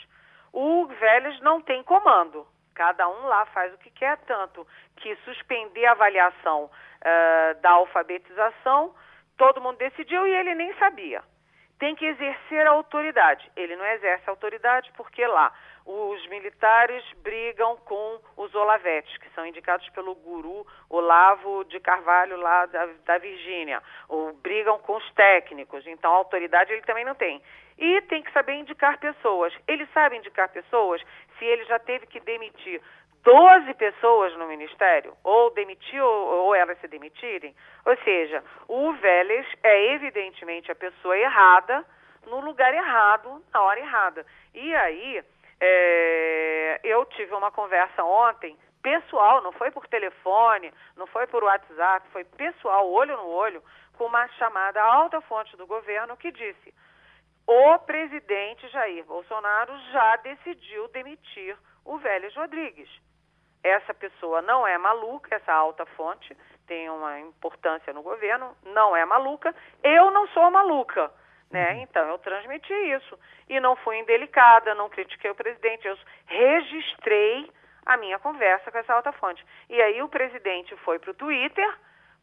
[0.53, 2.47] O Vélez não tem comando.
[2.75, 8.95] Cada um lá faz o que quer, tanto que suspender a avaliação uh, da alfabetização,
[9.37, 11.23] todo mundo decidiu e ele nem sabia
[11.79, 13.51] tem que exercer a autoridade.
[13.57, 15.53] Ele não exerce a autoridade porque lá
[15.87, 22.67] os militares brigam com os olavetes, que são indicados pelo guru Olavo de Carvalho lá
[22.67, 27.41] da, da Virgínia, ou brigam com os técnicos, então a autoridade ele também não tem.
[27.79, 29.55] E tem que saber indicar pessoas.
[29.67, 31.01] Ele sabe indicar pessoas
[31.39, 32.83] se ele já teve que demitir
[33.29, 37.55] 12 pessoas no ministério, ou demitir ou, ou elas se demitirem.
[37.85, 41.85] Ou seja, o Vélez é evidentemente a pessoa errada
[42.27, 44.25] no lugar errado, na hora errada.
[44.55, 45.23] E aí,
[45.61, 52.09] é, eu tive uma conversa ontem, pessoal, não foi por telefone, não foi por WhatsApp,
[52.11, 53.63] foi pessoal, olho no olho,
[53.99, 56.73] com uma chamada alta fonte do governo que disse:
[57.47, 62.89] o presidente Jair Bolsonaro já decidiu demitir o Vélez Rodrigues.
[63.63, 69.05] Essa pessoa não é maluca, essa alta fonte tem uma importância no governo, não é
[69.05, 69.55] maluca.
[69.83, 71.11] Eu não sou maluca,
[71.51, 71.73] né?
[71.73, 71.83] Uhum.
[71.83, 73.19] Então eu transmiti isso
[73.49, 77.51] e não fui indelicada, não critiquei o presidente, eu registrei
[77.87, 79.45] a minha conversa com essa alta fonte.
[79.69, 81.75] E aí o presidente foi para o Twitter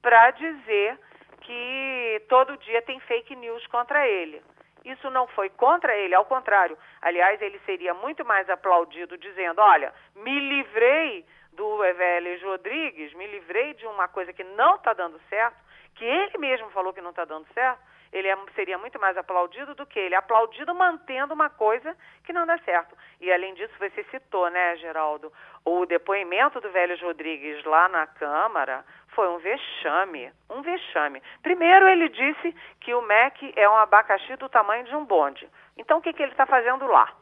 [0.01, 0.99] para dizer
[1.41, 4.41] que todo dia tem fake news contra ele.
[4.85, 6.77] Isso não foi contra ele, ao contrário.
[7.01, 13.73] Aliás, ele seria muito mais aplaudido dizendo: olha, me livrei do Eveles Rodrigues, me livrei
[13.73, 15.57] de uma coisa que não está dando certo,
[15.95, 17.81] que ele mesmo falou que não está dando certo.
[18.11, 22.45] Ele é, seria muito mais aplaudido do que ele, aplaudido mantendo uma coisa que não
[22.45, 22.95] dá certo.
[23.19, 25.33] E além disso, você citou, né, Geraldo,
[25.65, 31.21] o depoimento do Vélez Rodrigues lá na Câmara foi um vexame, um vexame.
[31.41, 35.49] Primeiro, ele disse que o MEC é um abacaxi do tamanho de um bonde.
[35.77, 37.13] Então, o que, que ele está fazendo lá?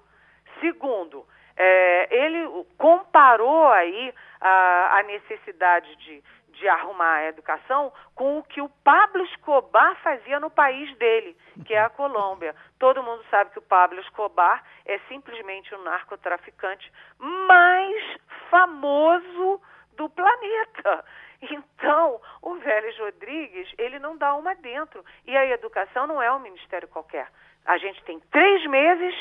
[0.59, 8.43] Segundo, é, ele comparou aí a, a necessidade de, de arrumar a educação com o
[8.43, 11.35] que o Pablo Escobar fazia no país dele,
[11.65, 12.55] que é a Colômbia.
[12.79, 18.17] Todo mundo sabe que o Pablo Escobar é simplesmente o narcotraficante mais
[18.49, 19.61] famoso
[19.95, 21.05] do planeta.
[21.41, 25.03] Então, o Vélez Rodrigues, ele não dá uma dentro.
[25.25, 27.27] E a educação não é um ministério qualquer.
[27.65, 29.13] A gente tem três meses,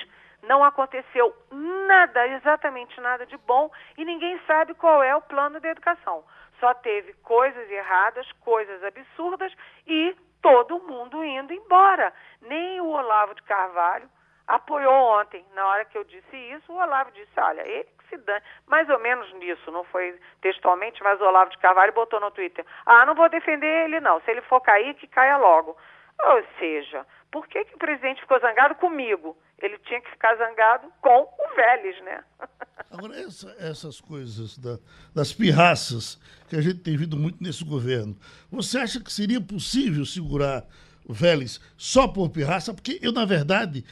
[0.43, 5.69] não aconteceu nada, exatamente nada de bom, e ninguém sabe qual é o plano de
[5.69, 6.25] educação.
[6.63, 9.53] Só teve coisas erradas, coisas absurdas
[9.85, 12.13] e todo mundo indo embora.
[12.41, 14.09] Nem o Olavo de Carvalho
[14.47, 15.45] apoiou ontem.
[15.55, 18.45] Na hora que eu disse isso, o Olavo disse: olha, ele se dane.
[18.69, 22.65] Mais ou menos nisso, não foi textualmente, mas o Olavo de Carvalho botou no Twitter:
[22.87, 24.21] ah, não vou defender ele não.
[24.21, 25.77] Se ele for cair, que caia logo.
[26.23, 29.37] Ou seja, por que, que o presidente ficou zangado comigo?
[29.59, 32.23] Ele tinha que ficar zangado com o Vélez, né?
[32.91, 34.79] Agora, essa, essas coisas da,
[35.15, 38.15] das pirraças que a gente tem visto muito nesse governo,
[38.51, 40.67] você acha que seria possível segurar
[41.07, 42.75] o Vélez só por pirraça?
[42.75, 43.83] Porque eu, na verdade,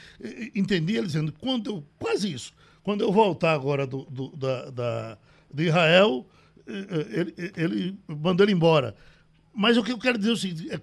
[0.55, 5.19] entendi ele dizendo, quando eu, quase isso, quando eu voltar agora do, do da, da,
[5.51, 6.27] de Israel,
[6.67, 8.95] ele, ele mandou ele embora.
[9.61, 10.81] Mas o que eu quero dizer é o seguinte: é,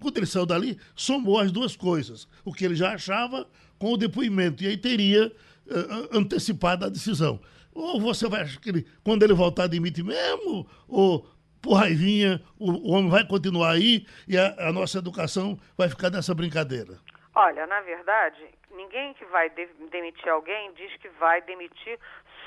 [0.00, 2.26] quando ele saiu dali, somou as duas coisas.
[2.42, 3.46] O que ele já achava
[3.78, 4.64] com o depoimento.
[4.64, 7.38] E aí teria uh, antecipado a decisão.
[7.74, 10.66] Ou você vai achar que ele, quando ele voltar, demite mesmo?
[10.88, 11.28] Ou
[11.60, 16.08] por raivinha, o, o homem vai continuar aí e a, a nossa educação vai ficar
[16.08, 16.98] nessa brincadeira?
[17.34, 18.42] Olha, na verdade,
[18.74, 21.98] ninguém que vai de demitir alguém diz que vai demitir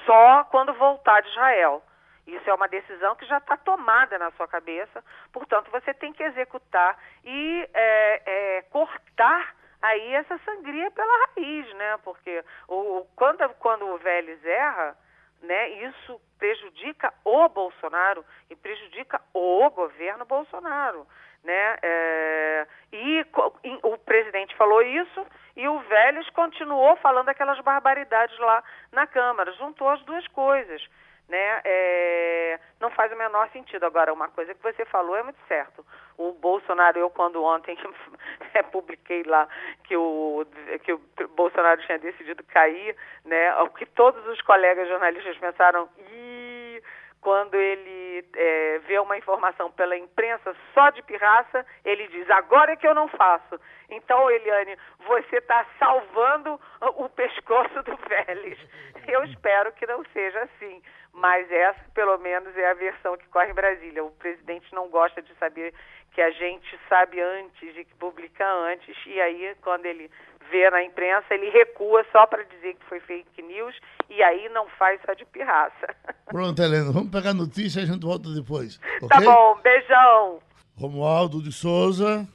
[0.08, 1.84] só quando voltar de Israel.
[2.27, 6.23] Isso é uma decisão que já está tomada na sua cabeça, portanto, você tem que
[6.23, 11.97] executar e é, é, cortar aí essa sangria pela raiz, né?
[12.03, 14.97] Porque o, quando, quando o Vélez erra,
[15.41, 21.05] né, isso prejudica o Bolsonaro e prejudica o governo Bolsonaro.
[21.43, 21.77] Né?
[21.83, 23.25] É, e,
[23.63, 29.53] e o presidente falou isso e o Vélez continuou falando aquelas barbaridades lá na Câmara,
[29.53, 30.81] juntou as duas coisas.
[31.27, 31.61] Né?
[31.65, 33.85] É, não faz o menor sentido.
[33.85, 35.85] Agora, uma coisa que você falou é muito certo.
[36.17, 37.75] O Bolsonaro, eu quando ontem
[38.71, 39.47] publiquei lá
[39.83, 40.45] que o,
[40.83, 41.01] que o
[41.35, 43.55] Bolsonaro tinha decidido cair, né?
[43.61, 46.81] o que todos os colegas jornalistas pensaram, Ih,
[47.25, 52.75] quando ele é, vê uma informação pela imprensa só de pirraça, ele diz, agora é
[52.75, 53.59] que eu não faço.
[53.89, 56.61] Então, Eliane, você está salvando
[56.97, 58.59] o pescoço do Vélez.
[59.07, 60.83] Eu espero que não seja assim.
[61.15, 64.04] Mas essa, pelo menos, é a versão que corre em Brasília.
[64.04, 65.73] O presidente não gosta de saber
[66.13, 68.95] que a gente sabe antes e que publica antes.
[69.08, 70.12] E aí, quando ele
[70.51, 73.75] vê na imprensa, ele recua só para dizer que foi fake news
[74.10, 75.95] e aí não faz só de pirraça.
[76.28, 78.78] Pronto, Helena, vamos pegar a notícia e a gente volta depois.
[78.78, 79.08] Tá okay?
[79.08, 80.39] Tá bom, beijão.
[80.78, 82.28] Romualdo de Souza.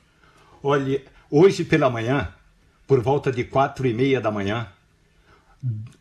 [0.63, 2.35] Olha, hoje pela manhã,
[2.87, 4.73] por volta de quatro e meia da manhã,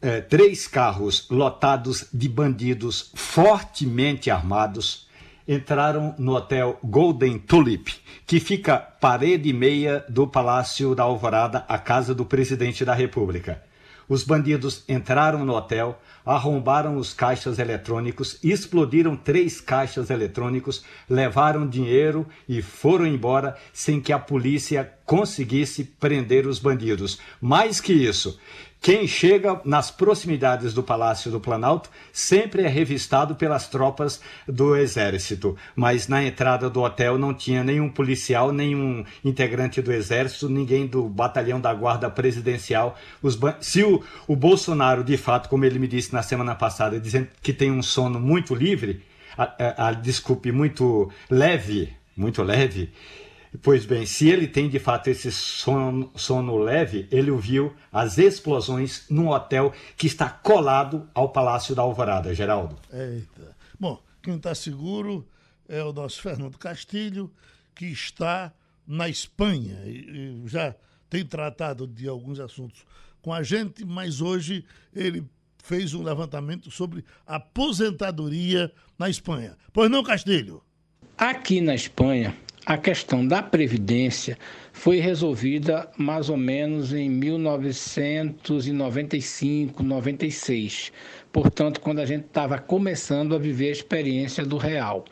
[0.02, 5.08] é, três carros lotados de bandidos fortemente armados
[5.48, 7.95] entraram no hotel Golden Tulip,
[8.28, 13.62] que fica parede e meia do Palácio da Alvorada, a casa do presidente da República.
[14.08, 22.28] Os bandidos entraram no hotel, arrombaram os caixas eletrônicos, explodiram três caixas eletrônicos, levaram dinheiro
[22.48, 27.19] e foram embora sem que a polícia conseguisse prender os bandidos.
[27.39, 28.39] Mais que isso,
[28.82, 35.58] quem chega nas proximidades do Palácio do Planalto sempre é revistado pelas tropas do Exército,
[35.76, 41.10] mas na entrada do hotel não tinha nenhum policial, nenhum integrante do Exército, ninguém do
[41.10, 42.98] batalhão da Guarda Presidencial.
[43.60, 47.52] Se o, o Bolsonaro, de fato, como ele me disse na semana passada, dizendo que
[47.52, 49.04] tem um sono muito livre,
[49.38, 52.92] a, a, a, desculpe, muito leve, muito leve,
[53.62, 59.06] Pois bem, se ele tem de fato esse sono, sono leve, ele ouviu as explosões
[59.10, 62.78] num hotel que está colado ao Palácio da Alvorada, Geraldo.
[62.94, 63.56] Eita.
[63.80, 65.28] Bom, quem está seguro
[65.68, 67.32] é o nosso Fernando Castilho,
[67.74, 68.54] que está
[68.86, 70.76] na Espanha e, e já
[71.10, 72.86] tem tratado de alguns assuntos
[73.22, 75.26] com a gente, mas hoje ele
[75.64, 79.58] fez um levantamento sobre aposentadoria na Espanha.
[79.74, 80.64] Pois não, Castilho?
[81.18, 82.36] Aqui na Espanha,
[82.70, 84.38] a questão da Previdência
[84.72, 90.92] foi resolvida mais ou menos em 1995, 96.
[91.32, 95.04] Portanto, quando a gente estava começando a viver a experiência do real.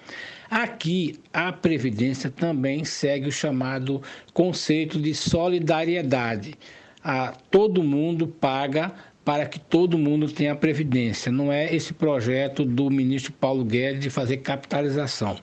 [0.52, 4.04] Aqui, a Previdência também segue o chamado
[4.36, 6.54] conceito de solidariedade.
[7.04, 8.94] A, todo mundo paga
[9.28, 11.30] para que todo mundo tenha previdência.
[11.30, 15.36] Não é esse projeto do ministro Paulo Guedes de fazer capitalização.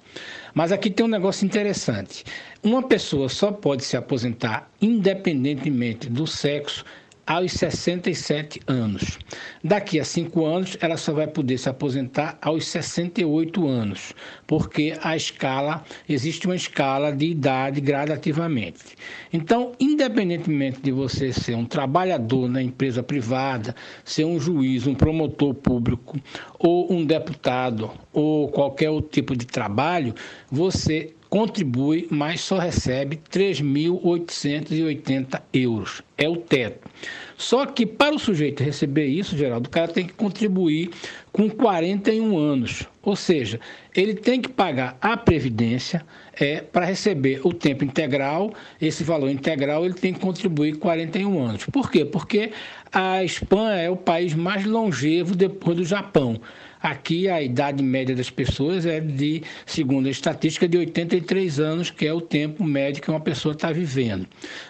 [0.55, 2.25] Mas aqui tem um negócio interessante.
[2.63, 6.83] Uma pessoa só pode se aposentar independentemente do sexo
[7.27, 9.19] aos 67 anos.
[9.63, 14.13] Daqui a cinco anos, ela só vai poder se aposentar aos 68 anos,
[14.47, 18.97] porque a escala, existe uma escala de idade gradativamente.
[19.33, 25.55] Então, independentemente de você ser um trabalhador na empresa privada, ser um juiz, um promotor
[25.55, 26.19] público,
[26.59, 30.15] ou um deputado, ou qualquer outro tipo de trabalho,
[30.51, 36.01] você contribui, mas só recebe 3.880 euros.
[36.17, 36.89] É o teto.
[37.37, 40.91] Só que para o sujeito receber isso, Geraldo, o cara tem que contribuir
[41.33, 42.85] com 41 anos.
[43.03, 43.59] Ou seja,
[43.93, 46.07] ele tem que pagar a previdência
[46.39, 51.67] é, para receber o tempo integral, esse valor integral ele tem que contribuir 41 anos.
[51.67, 52.05] Por quê?
[52.05, 52.53] Porque
[52.93, 56.41] a Espanha é o país mais longevo depois do Japão.
[56.85, 62.07] Aqui a idade média das pessoas é de, segundo a estatística, de 83 anos, que
[62.07, 64.27] é o tempo médio que uma pessoa está vivendo.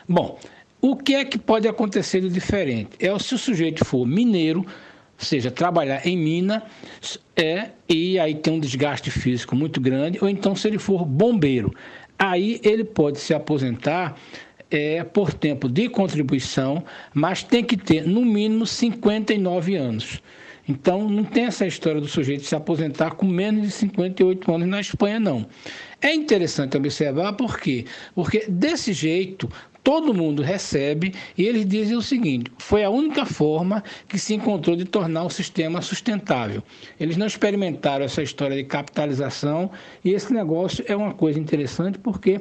[0.08, 0.38] Bom,
[0.80, 2.90] o que é que pode acontecer de diferente?
[3.00, 4.64] É se o sujeito for mineiro, ou
[5.18, 6.62] seja, trabalhar em mina,
[7.34, 11.74] é, e aí tem um desgaste físico muito grande, ou então se ele for bombeiro.
[12.16, 14.16] Aí ele pode se aposentar
[14.70, 20.22] é, por tempo de contribuição, mas tem que ter no mínimo 59 anos.
[20.68, 24.80] Então, não tem essa história do sujeito se aposentar com menos de 58 anos na
[24.80, 25.46] Espanha, não.
[26.00, 27.84] É interessante observar por quê?
[28.14, 29.48] Porque desse jeito,
[29.84, 34.74] todo mundo recebe e eles dizem o seguinte: foi a única forma que se encontrou
[34.74, 36.62] de tornar o sistema sustentável.
[36.98, 39.70] Eles não experimentaram essa história de capitalização
[40.02, 42.40] e esse negócio é uma coisa interessante porque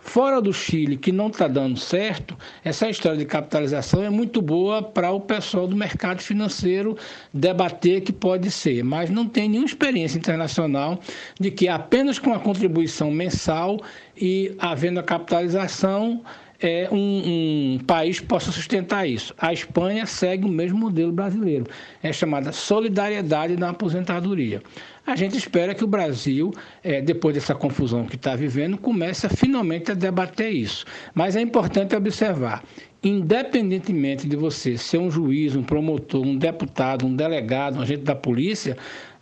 [0.00, 4.82] Fora do Chile, que não está dando certo, essa história de capitalização é muito boa
[4.82, 6.96] para o pessoal do mercado financeiro
[7.32, 10.98] debater que pode ser, mas não tem nenhuma experiência internacional
[11.38, 13.78] de que apenas com a contribuição mensal
[14.16, 16.22] e havendo a capitalização
[16.60, 19.34] é, um, um, país possa sustentar isso.
[19.38, 21.66] A Espanha segue o mesmo modelo brasileiro,
[22.02, 24.62] é chamada solidariedade na aposentadoria.
[25.06, 29.30] A gente espera que o Brasil, é, depois dessa confusão que está vivendo, comece a,
[29.30, 30.84] finalmente a debater isso.
[31.14, 32.62] Mas é importante observar,
[33.02, 38.14] independentemente de você ser um juiz, um promotor, um deputado, um delegado, um agente da
[38.14, 38.76] polícia,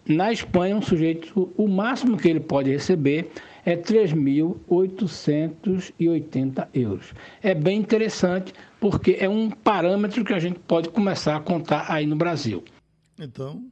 [0.07, 3.31] na Espanha um sujeito, o máximo que ele pode receber
[3.64, 7.14] é 3.880 euros.
[7.43, 12.07] É bem interessante porque é um parâmetro que a gente pode começar a contar aí
[12.07, 12.64] no Brasil.
[13.19, 13.62] Então,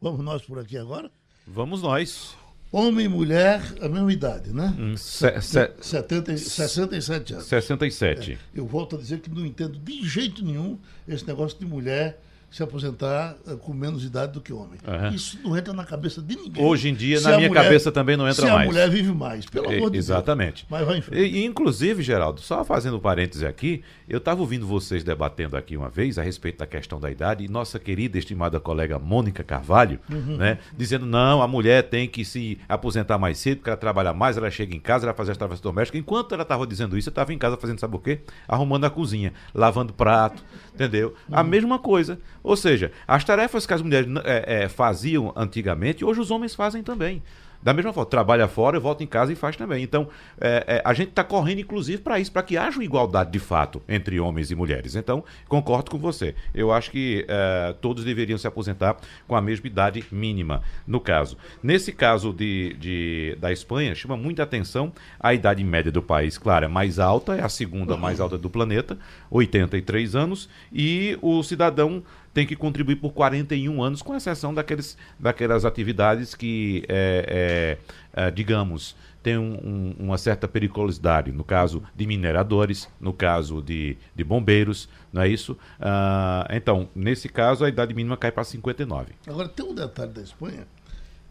[0.00, 1.10] vamos nós por aqui agora?
[1.46, 2.36] Vamos nós.
[2.72, 4.74] Homem e mulher, a mesma idade, né?
[4.76, 7.46] Hum, se, se, 70, 67 anos.
[7.46, 8.32] 67.
[8.32, 12.20] É, eu volto a dizer que não entendo de jeito nenhum esse negócio de mulher
[12.54, 14.78] se aposentar eh, com menos idade do que homem.
[14.86, 15.08] Uhum.
[15.12, 16.64] Isso não entra na cabeça de ninguém.
[16.64, 18.60] Hoje em dia, se na minha mulher, cabeça também não entra mais.
[18.60, 20.64] Se a mulher vive mais, pelo amor de Exatamente.
[20.64, 20.66] Deus.
[20.70, 21.34] Mas vai em frente.
[21.34, 25.88] E, inclusive, Geraldo, só fazendo um parêntese aqui, eu estava ouvindo vocês debatendo aqui uma
[25.88, 30.36] vez a respeito da questão da idade, e nossa querida, estimada colega Mônica Carvalho, uhum.
[30.36, 34.36] né, dizendo, não, a mulher tem que se aposentar mais cedo, porque ela trabalha mais,
[34.36, 36.00] ela chega em casa, ela faz as tarefas domésticas.
[36.00, 38.20] Enquanto ela estava dizendo isso, eu estava em casa fazendo, sabe o quê?
[38.46, 41.16] Arrumando a cozinha, lavando prato, entendeu?
[41.28, 41.36] Uhum.
[41.36, 42.20] A mesma coisa.
[42.44, 46.82] Ou seja, as tarefas que as mulheres é, é, faziam antigamente, hoje os homens fazem
[46.82, 47.22] também.
[47.64, 49.82] Da mesma forma, trabalha fora, volta em casa e faz também.
[49.82, 50.06] Então,
[50.38, 53.38] é, é, a gente está correndo, inclusive, para isso, para que haja uma igualdade de
[53.38, 54.94] fato entre homens e mulheres.
[54.94, 56.34] Então, concordo com você.
[56.54, 61.38] Eu acho que é, todos deveriam se aposentar com a mesma idade mínima, no caso.
[61.62, 66.36] Nesse caso de, de, da Espanha, chama muita atenção a idade média do país.
[66.36, 68.98] Claro, é mais alta, é a segunda mais alta do planeta,
[69.30, 72.02] 83 anos, e o cidadão
[72.34, 77.78] tem que contribuir por 41 anos, com exceção daqueles, daquelas atividades que, é,
[78.12, 83.62] é, é, digamos, tem um, um, uma certa periculosidade, no caso de mineradores, no caso
[83.62, 85.56] de, de bombeiros, não é isso?
[85.80, 89.14] Ah, então, nesse caso, a idade mínima cai para 59.
[89.26, 90.66] Agora, tem um detalhe da Espanha,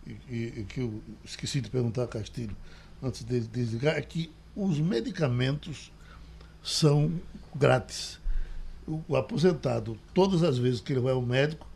[0.08, 2.56] e, e, que eu esqueci de perguntar a Castilho
[3.01, 5.91] antes de desligar, é que os medicamentos
[6.64, 7.12] são
[7.54, 8.20] grátis
[8.88, 11.67] o aposentado, todas as vezes que ele vai ao médico,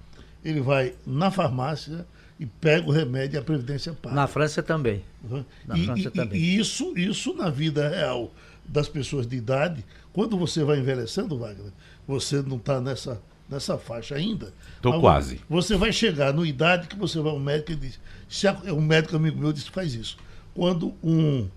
[0.43, 2.05] ele vai na farmácia
[2.39, 4.15] e pega o remédio e a Previdência paga.
[4.15, 5.03] Na França também.
[5.23, 5.43] Uhum.
[5.65, 6.39] Na e, França e, também.
[6.39, 8.31] E isso, isso na vida real
[8.65, 9.83] das pessoas de idade,
[10.13, 11.71] quando você vai envelhecendo, Wagner,
[12.07, 14.53] você não está nessa, nessa faixa ainda.
[14.75, 15.39] Estou quase.
[15.49, 17.99] Você vai chegar na idade que você vai ao médico e diz.
[18.27, 20.17] Se a, um médico amigo meu disse que faz isso.
[20.53, 21.47] Quando um,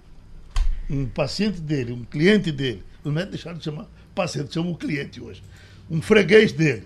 [0.88, 3.86] um paciente dele, um cliente dele, o médico deixaram de chamar
[4.20, 5.42] paciente, chama um cliente hoje,
[5.90, 6.84] um freguês dele,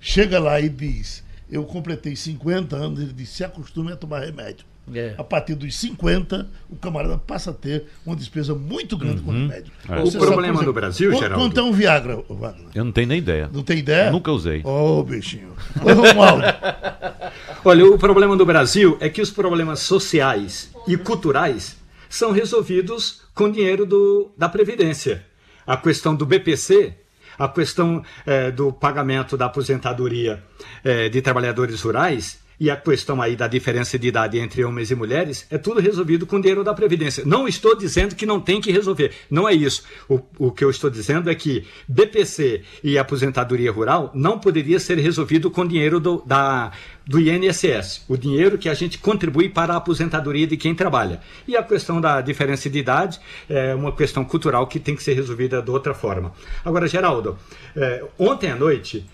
[0.00, 4.70] chega lá e diz: Eu completei 50 anos, ele diz: Se acostume a tomar remédio.
[4.92, 5.14] É.
[5.16, 9.24] A partir dos 50, o camarada passa a ter uma despesa muito grande uhum.
[9.24, 9.72] com remédio.
[9.88, 10.02] É.
[10.02, 11.36] O problema exemplo, no Brasil, Geraldo...
[11.36, 12.70] Quanto é um Viagra, Wagner?
[12.74, 13.48] Eu não tenho nem ideia.
[13.52, 14.10] Não tem ideia?
[14.10, 14.62] Nunca usei.
[14.64, 15.54] Ô, oh, bichinho.
[17.64, 21.76] Olha, o problema no Brasil é que os problemas sociais e culturais
[22.08, 25.29] são resolvidos com dinheiro do, da Previdência
[25.66, 26.94] a questão do BPC,
[27.38, 30.42] a questão é, do pagamento da aposentadoria
[30.84, 34.94] é, de trabalhadores rurais e a questão aí da diferença de idade entre homens e
[34.94, 37.24] mulheres, é tudo resolvido com dinheiro da Previdência.
[37.24, 39.12] Não estou dizendo que não tem que resolver.
[39.30, 39.82] Não é isso.
[40.06, 44.98] O, o que eu estou dizendo é que BPC e aposentadoria rural não poderia ser
[44.98, 46.70] resolvido com dinheiro do, da,
[47.06, 51.20] do INSS, o dinheiro que a gente contribui para a aposentadoria de quem trabalha.
[51.48, 55.14] E a questão da diferença de idade é uma questão cultural que tem que ser
[55.14, 56.32] resolvida de outra forma.
[56.62, 57.38] Agora, Geraldo,
[57.74, 59.06] é, ontem à noite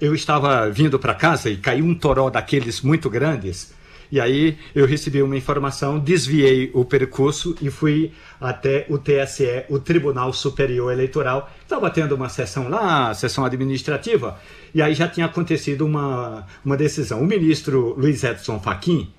[0.00, 3.74] eu estava vindo para casa e caiu um toró daqueles muito grandes.
[4.10, 9.78] E aí eu recebi uma informação, desviei o percurso e fui até o TSE, o
[9.78, 11.50] Tribunal Superior Eleitoral.
[11.62, 14.38] Estava tendo uma sessão lá, sessão administrativa,
[14.74, 17.20] e aí já tinha acontecido uma, uma decisão.
[17.20, 19.12] O ministro Luiz Edson Fachin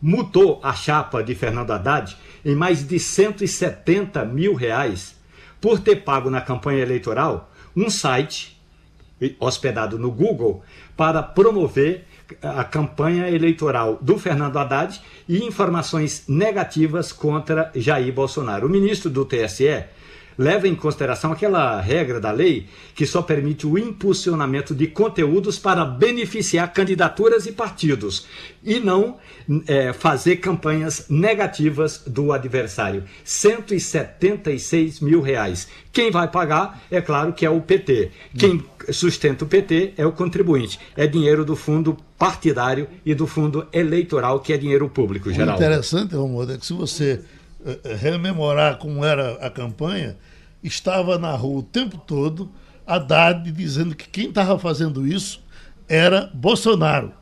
[0.00, 5.16] mutou a chapa de Fernando Haddad em mais de 170 mil reais
[5.60, 8.57] por ter pago na campanha eleitoral um site
[9.38, 10.62] hospedado no Google
[10.96, 12.04] para promover
[12.42, 18.66] a campanha eleitoral do Fernando Haddad e informações negativas contra Jair Bolsonaro.
[18.66, 19.84] O ministro do TSE
[20.38, 25.84] leva em consideração aquela regra da lei que só permite o impulsionamento de conteúdos para
[25.84, 28.26] beneficiar candidaturas e partidos
[28.62, 29.16] e não
[29.66, 33.04] é, fazer campanhas negativas do adversário.
[33.24, 35.68] 176 mil reais.
[35.92, 38.12] Quem vai pagar, é claro que é o PT.
[38.36, 40.78] Quem sustenta o PT é o contribuinte.
[40.96, 45.56] É dinheiro do fundo partidário e do fundo eleitoral, que é dinheiro público, geral.
[45.56, 47.20] O interessante, Romualdo, é que se você
[47.64, 50.16] eh, eh, rememorar como era a campanha,
[50.62, 52.50] estava na rua o tempo todo
[52.88, 55.42] Haddad dizendo que quem estava fazendo isso
[55.86, 57.12] era Bolsonaro.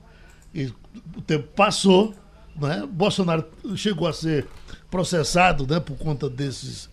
[0.55, 0.73] E
[1.17, 2.15] o tempo passou,
[2.55, 2.87] né?
[2.89, 3.45] Bolsonaro
[3.77, 4.47] chegou a ser
[4.91, 6.89] processado né, por conta desses,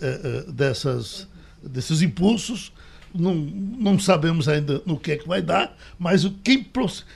[0.00, 1.28] é, é, dessas,
[1.62, 2.72] desses impulsos.
[3.18, 6.66] Não, não sabemos ainda no que é que vai dar, mas quem,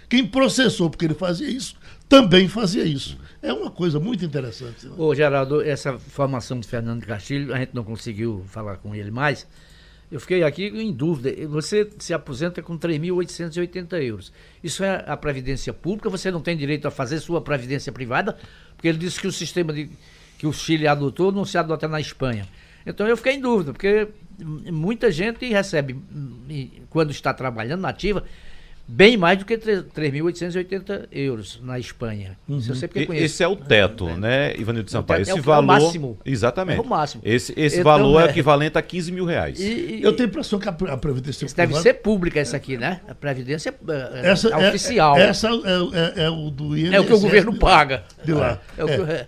[0.08, 1.76] quem processou porque ele fazia isso
[2.10, 3.16] também fazia isso.
[3.40, 4.84] É uma coisa muito interessante.
[4.84, 4.94] Né?
[4.98, 9.46] Ô, Geraldo, essa formação de Fernando Castilho, a gente não conseguiu falar com ele mais.
[10.10, 11.32] Eu fiquei aqui em dúvida.
[11.46, 14.32] Você se aposenta com 3.880 euros.
[14.62, 16.10] Isso é a previdência pública?
[16.10, 18.36] Você não tem direito a fazer sua previdência privada?
[18.74, 19.88] Porque ele disse que o sistema de,
[20.36, 22.48] que o Chile adotou não se adota na Espanha.
[22.86, 24.08] Então eu fiquei em dúvida, porque
[24.44, 25.96] muita gente recebe,
[26.88, 28.24] quando está trabalhando na ativa,
[28.90, 32.36] bem mais do que 3.880 euros na Espanha.
[32.48, 32.58] Uhum.
[32.58, 33.24] Isso eu sempre conheço.
[33.24, 34.16] Esse é o teto, é.
[34.16, 35.22] né, Ivanildo de Sampaio?
[35.22, 35.74] Esse é o, valor.
[35.74, 36.18] É o máximo.
[36.24, 36.78] Exatamente.
[36.78, 37.22] É o máximo.
[37.24, 38.26] Esse, esse então, valor é...
[38.26, 39.60] é equivalente a 15 mil reais.
[39.60, 42.76] E, e, eu tenho a impressão que a, a Previdência deve ser pública, essa aqui,
[42.76, 43.00] né?
[43.08, 45.16] A Previdência é, essa é, oficial.
[45.16, 46.92] Essa é, é, o do INSS.
[46.92, 48.04] É o que o governo paga.
[48.24, 48.60] De lá.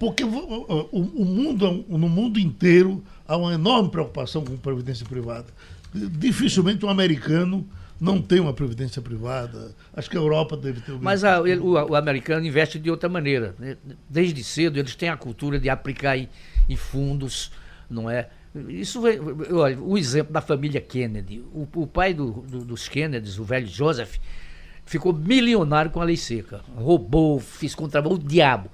[0.00, 3.02] porque o, o mundo, no mundo inteiro
[3.32, 5.46] há uma enorme preocupação com previdência privada.
[5.94, 7.66] Dificilmente um americano
[7.98, 9.74] não tem uma previdência privada.
[9.94, 10.92] Acho que a Europa deve ter.
[11.00, 13.54] Mas a, ele, o, o, americano investe de outra maneira.
[13.58, 13.76] Né?
[14.08, 16.28] Desde cedo eles têm a cultura de aplicar em,
[16.68, 17.50] em fundos,
[17.88, 18.28] não é?
[18.68, 19.00] Isso,
[19.50, 21.40] olha, o exemplo da família Kennedy.
[21.54, 24.16] O, o pai do, do, dos Kennedys, o velho Joseph,
[24.84, 26.60] ficou milionário com a lei seca.
[26.76, 28.70] Roubou, fez contrabando, o diabo.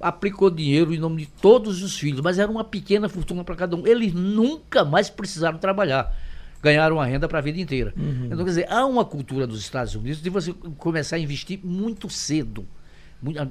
[0.00, 3.76] Aplicou dinheiro em nome de todos os filhos, mas era uma pequena fortuna para cada
[3.76, 3.86] um.
[3.86, 6.14] Eles nunca mais precisaram trabalhar
[6.62, 7.92] ganharam uma renda para a vida inteira.
[7.96, 8.26] Uhum.
[8.26, 12.10] Então, quer dizer, há uma cultura dos Estados Unidos de você começar a investir muito
[12.10, 12.66] cedo.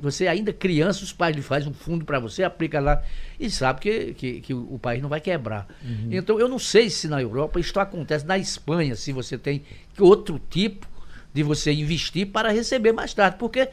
[0.01, 3.03] Você ainda criança, os pais lhe fazem um fundo para você, aplica lá
[3.37, 5.67] e sabe que, que, que, o país não vai quebrar.
[5.83, 6.07] Uhum.
[6.11, 8.25] Então, eu não sei se na Europa isso acontece.
[8.25, 9.63] Na Espanha, se você tem
[9.99, 10.87] outro tipo
[11.33, 13.67] de você investir para receber mais tarde, porque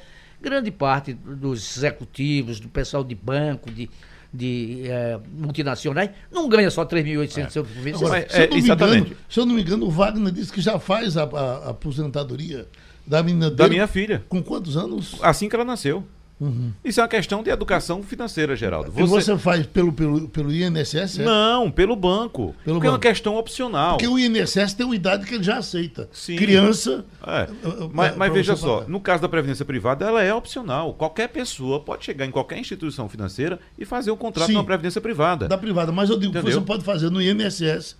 [0.44, 3.88] grande parte dos executivos, do pessoal de banco, de,
[4.32, 7.96] de é, multinacionais, não ganha só 3.800 euros por mês.
[7.96, 9.06] Agora, se, eu é, exatamente.
[9.06, 11.70] Engano, se eu não me engano, o Wagner disse que já faz a, a, a
[11.70, 12.68] aposentadoria
[13.06, 13.56] da menina dele.
[13.56, 14.22] Da minha filha.
[14.28, 15.16] Com quantos anos?
[15.22, 16.04] Assim que ela nasceu.
[16.44, 16.72] Uhum.
[16.84, 18.92] Isso é uma questão de educação financeira, Geraldo.
[18.92, 19.02] Você...
[19.02, 21.20] E você faz pelo, pelo, pelo INSS?
[21.20, 21.24] É?
[21.24, 22.54] Não, pelo banco.
[22.64, 22.86] Pelo porque banco.
[22.86, 23.96] é uma questão opcional.
[23.96, 26.08] Porque o INSS tem uma idade que ele já aceita.
[26.12, 26.36] Sim.
[26.36, 27.04] Criança.
[27.26, 27.48] É.
[27.92, 28.90] Mas, mas veja só, pagar.
[28.90, 30.92] no caso da Previdência Privada, ela é opcional.
[30.94, 35.48] Qualquer pessoa pode chegar em qualquer instituição financeira e fazer um contrato Sim, Previdência Privada.
[35.48, 36.60] Da privada, mas eu digo, Entendeu?
[36.60, 37.96] você pode fazer no INSS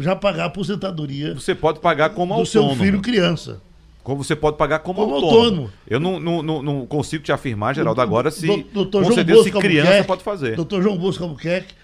[0.00, 1.34] já pagar a aposentadoria.
[1.34, 2.72] Você pode pagar como autônomo.
[2.72, 3.60] Do seu filho criança.
[4.02, 5.36] Como você pode pagar como, como autônomo.
[5.38, 5.72] autônomo.
[5.86, 9.50] Eu não, não, não, não, consigo te afirmar, Geraldo, agora se, doutor com certeza, se
[9.50, 10.56] criança pode fazer.
[10.56, 11.74] Doutor João Bosco Albuquerque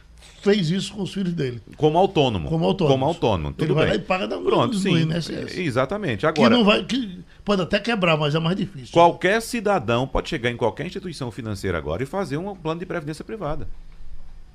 [0.45, 1.61] fez isso com os filhos dele.
[1.77, 2.49] Como autônomo.
[2.49, 2.95] Como autônomo.
[2.95, 3.53] Como autônomo.
[3.53, 4.95] Tudo Ele vai lá e paga da Pronto, sim.
[5.03, 5.57] INSS.
[5.57, 6.27] Exatamente.
[6.27, 8.93] Agora, que não vai, que pode até quebrar, mas é mais difícil.
[8.93, 13.25] Qualquer cidadão pode chegar em qualquer instituição financeira agora e fazer um plano de previdência
[13.25, 13.67] privada.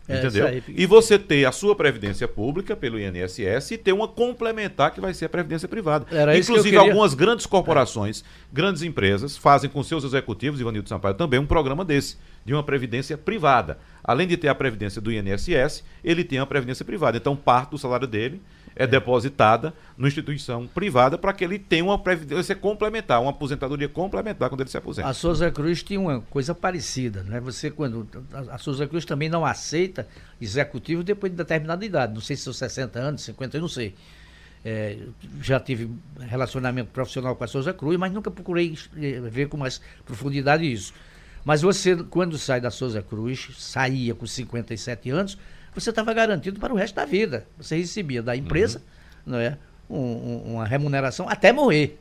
[0.09, 0.63] É, Entendeu?
[0.67, 5.13] E você ter a sua previdência pública pelo INSS e ter uma complementar que vai
[5.13, 6.07] ser a previdência privada.
[6.11, 6.79] Era Inclusive, queria...
[6.79, 8.23] algumas grandes corporações, é.
[8.51, 13.15] grandes empresas, fazem com seus executivos, Ivanildo Sampaio, também um programa desse, de uma previdência
[13.15, 13.77] privada.
[14.03, 17.17] Além de ter a previdência do INSS, ele tem a previdência privada.
[17.17, 18.41] Então, parte do salário dele
[18.79, 24.47] é depositada numa instituição privada para que ele tenha uma previdência complementar, uma aposentadoria complementar
[24.47, 25.09] quando ele se aposenta.
[25.09, 27.41] A Souza Cruz tinha uma coisa parecida, né?
[27.41, 28.07] Você quando
[28.49, 30.07] a Souza Cruz também não aceita
[30.39, 33.93] executivo depois de determinada idade, não sei se são 60 anos, 50, eu não sei.
[34.63, 34.97] É,
[35.41, 39.81] já tive relacionamento profissional com a Souza Cruz, mas nunca procurei é, ver com mais
[40.05, 40.93] profundidade isso.
[41.43, 45.37] Mas você, quando sai da Souza Cruz, saía com 57 anos,
[45.73, 47.45] você estava garantido para o resto da vida.
[47.57, 48.79] Você recebia da empresa
[49.25, 49.33] uhum.
[49.33, 49.57] não é,
[49.89, 51.99] um, um, uma remuneração até morrer.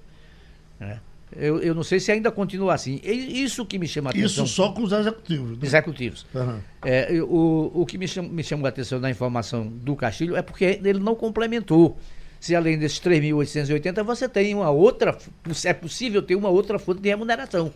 [0.79, 1.01] Né?
[1.37, 3.01] Eu, eu não sei se ainda continua assim.
[3.03, 4.45] Isso que me chama a atenção.
[4.45, 5.51] Isso só com os executivos.
[5.51, 5.59] Né?
[5.63, 6.27] Executivos.
[6.35, 6.61] Uhum.
[6.85, 10.43] É, o, o que me chama, me chama a atenção na informação do Castilho é
[10.43, 11.99] porque ele não complementou.
[12.41, 15.19] Se além desses 3.880 você tem uma outra,
[15.65, 17.73] é possível ter uma outra fonte de remuneração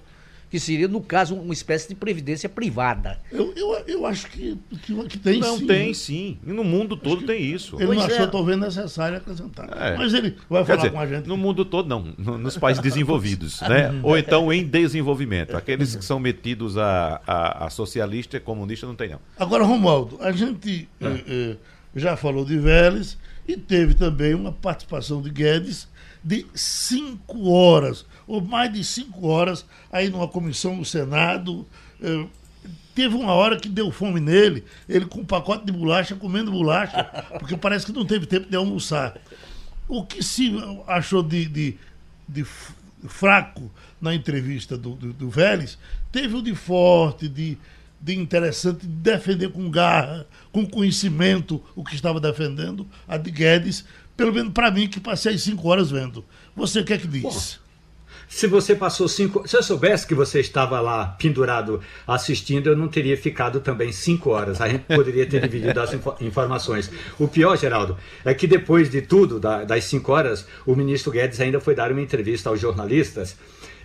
[0.53, 3.19] que seria, no caso, uma espécie de previdência privada.
[3.33, 5.61] Eu, eu, eu acho que, que, que tem não, sim.
[5.61, 5.95] Não, tem né?
[5.95, 6.39] sim.
[6.47, 7.77] E no mundo todo tem isso.
[7.77, 8.27] Ele pois não achou, é.
[8.27, 9.71] talvez, necessário acrescentar.
[9.75, 9.97] É.
[9.97, 11.27] Mas ele vai falar dizer, com a gente.
[11.27, 12.03] No mundo todo, não.
[12.37, 13.63] Nos países desenvolvidos.
[13.67, 13.99] né?
[14.03, 15.57] Ou então em desenvolvimento.
[15.57, 19.21] Aqueles que são metidos a, a, a socialista e comunista não tem, não.
[19.39, 21.57] Agora, Romualdo, a gente eh, eh,
[21.97, 23.17] já falou de Vélez
[23.49, 25.89] e teve também uma participação de Guedes
[26.23, 31.67] de cinco horas, ou mais de cinco horas, aí numa comissão no Senado.
[32.01, 32.27] Eh,
[32.95, 37.05] teve uma hora que deu fome nele, ele com um pacote de bolacha, comendo bolacha,
[37.39, 39.19] porque parece que não teve tempo de almoçar.
[39.87, 40.51] O que se
[40.87, 41.77] achou de, de,
[42.27, 42.47] de
[43.07, 43.71] fraco
[44.01, 45.77] na entrevista do, do, do Vélez,
[46.11, 47.59] teve o de forte, de,
[48.01, 53.85] de interessante, de defender com garra, com conhecimento o que estava defendendo, a de Guedes,
[54.17, 56.25] pelo menos para mim, que passei cinco horas vendo.
[56.57, 57.23] Você o que é que diz?
[57.23, 57.62] Bom,
[58.33, 59.47] se você passou cinco.
[59.47, 64.31] Se eu soubesse que você estava lá pendurado assistindo, eu não teria ficado também cinco
[64.31, 64.59] horas.
[64.59, 66.91] A gente poderia ter dividido as informações.
[67.19, 71.61] O pior, Geraldo, é que depois de tudo, das cinco horas, o ministro Guedes ainda
[71.61, 73.37] foi dar uma entrevista aos jornalistas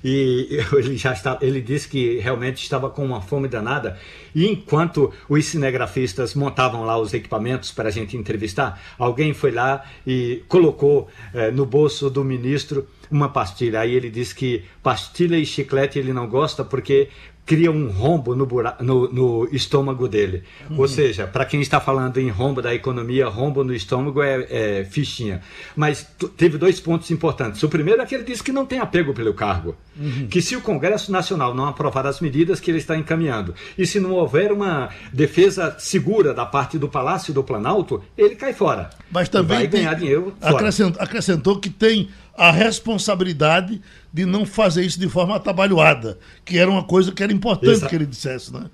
[0.01, 3.99] e ele já está, ele disse que realmente estava com uma fome danada.
[4.33, 9.83] E enquanto os cinegrafistas montavam lá os equipamentos para a gente entrevistar, alguém foi lá
[10.05, 13.81] e colocou eh, no bolso do ministro uma pastilha.
[13.81, 17.09] Aí ele diz que pastilha e chiclete ele não gosta porque
[17.47, 18.45] cria um rombo no,
[18.81, 20.43] no, no estômago dele.
[20.69, 20.79] Uhum.
[20.79, 24.83] Ou seja, para quem está falando em rombo da economia, rombo no estômago é, é
[24.83, 25.41] fichinha.
[25.73, 26.05] Mas
[26.35, 27.63] teve dois pontos importantes.
[27.63, 29.77] O primeiro é que ele disse que não tem apego pelo cargo.
[29.97, 30.27] Uhum.
[30.27, 33.97] Que se o Congresso Nacional não aprovar as medidas que ele está encaminhando, e se
[33.97, 38.89] não houver uma defesa segura da parte do Palácio do Planalto, ele cai fora.
[39.11, 40.55] Mas também vai tem, ganhar dinheiro fora.
[40.55, 43.81] Acrescentou, acrescentou que tem a responsabilidade
[44.13, 47.87] de não fazer isso de forma atabalhoada, que era uma coisa que era importante Exa
[47.87, 48.65] que ele dissesse, né?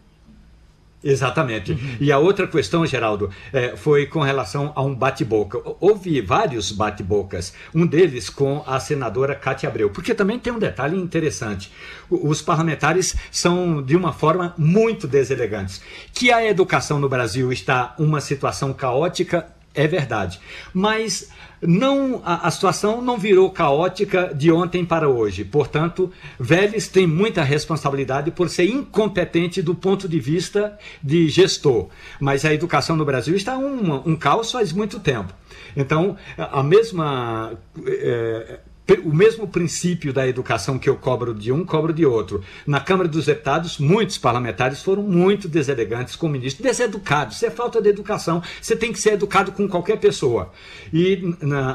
[1.04, 1.74] Exatamente.
[1.74, 1.98] Uhum.
[2.00, 5.60] E a outra questão, Geraldo, é, foi com relação a um bate-boca.
[5.82, 10.98] Houve vários bate-bocas, um deles com a senadora Cátia Abreu, porque também tem um detalhe
[10.98, 11.72] interessante.
[12.10, 15.82] Os parlamentares são de uma forma muito deselegantes.
[16.14, 20.40] Que a educação no Brasil está uma situação caótica, é verdade.
[20.74, 21.30] Mas
[21.62, 25.44] não a, a, situação não virou caótica de ontem para hoje.
[25.44, 31.88] Portanto, Vélez tem muita responsabilidade por ser incompetente do ponto de vista de gestor.
[32.20, 35.34] Mas a educação no Brasil está um, um caos faz muito tempo.
[35.76, 37.54] Então, a mesma.
[37.86, 38.60] É,
[39.04, 42.44] o mesmo princípio da educação que eu cobro de um, cobro de outro.
[42.68, 47.38] Na Câmara dos Deputados, muitos parlamentares foram muito deselegantes com o ministro, deseducados.
[47.38, 48.44] Isso é falta de educação.
[48.62, 50.52] Você tem que ser educado com qualquer pessoa.
[50.92, 51.72] E na,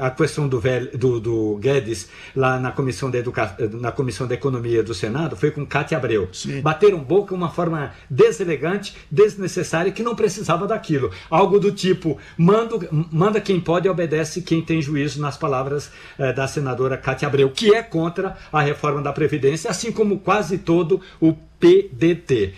[0.00, 3.56] a, a questão do, velho, do, do, Guedes, lá na Comissão, da Educa...
[3.72, 6.30] na Comissão da Economia do Senado, foi com Cátia Abreu.
[6.32, 6.62] Sim.
[6.62, 11.10] Bateram boca de uma forma deselegante, desnecessária, que não precisava daquilo.
[11.28, 16.32] Algo do tipo, manda, manda quem pode e obedece quem tem juízo nas palavras eh,
[16.32, 21.00] da senadora Cátia Abreu, que é contra a reforma da Previdência, assim como quase todo
[21.20, 22.54] o PDT.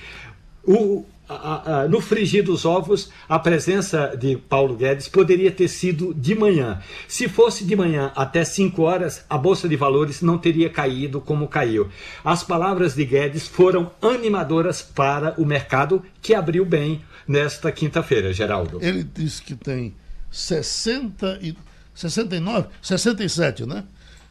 [0.65, 6.15] O, a, a, no frigir dos ovos, a presença de Paulo Guedes poderia ter sido
[6.15, 6.81] de manhã.
[7.09, 11.49] Se fosse de manhã até 5 horas, a Bolsa de Valores não teria caído como
[11.49, 11.89] caiu.
[12.25, 18.79] As palavras de Guedes foram animadoras para o mercado, que abriu bem nesta quinta-feira, Geraldo.
[18.81, 19.95] Ele disse que tem
[20.31, 21.57] 60 e
[21.97, 23.83] 69, 67, né?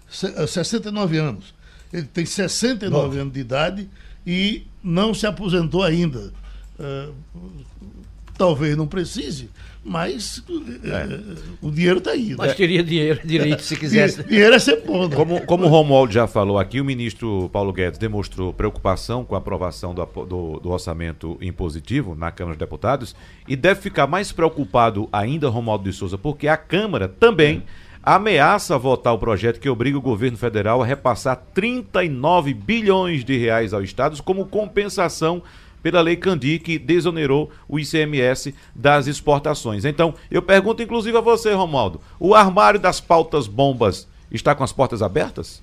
[0.09, 1.53] 69 eh, anos.
[1.91, 3.19] Ele tem 69 Nossa.
[3.19, 3.89] anos de idade
[4.25, 6.31] e não se aposentou ainda.
[6.79, 7.13] Uh,
[8.37, 9.49] talvez não precise,
[9.87, 10.43] mas
[10.83, 10.97] é.
[10.97, 11.19] é.
[11.61, 12.29] o dinheiro está aí.
[12.29, 12.35] Né?
[12.39, 14.23] Mas teria dinheiro direito se quisesse.
[14.23, 15.07] dinheiro é sempre bom.
[15.07, 15.15] Né?
[15.15, 19.37] Como, como o Romualdo já falou aqui, o ministro Paulo Guedes demonstrou preocupação com a
[19.37, 23.15] aprovação do, do, do, orçamento impositivo na Câmara dos Deputados
[23.47, 27.63] e deve ficar mais preocupado ainda, Romualdo de Souza, porque a Câmara também.
[28.07, 33.73] Ameaça votar o projeto que obriga o governo federal a repassar 39 bilhões de reais
[33.73, 35.41] aos estados como compensação
[35.91, 39.85] pela Lei Candi, que desonerou o ICMS das exportações.
[39.85, 44.73] Então, eu pergunto inclusive a você, Romualdo: o armário das pautas bombas está com as
[44.73, 45.61] portas abertas?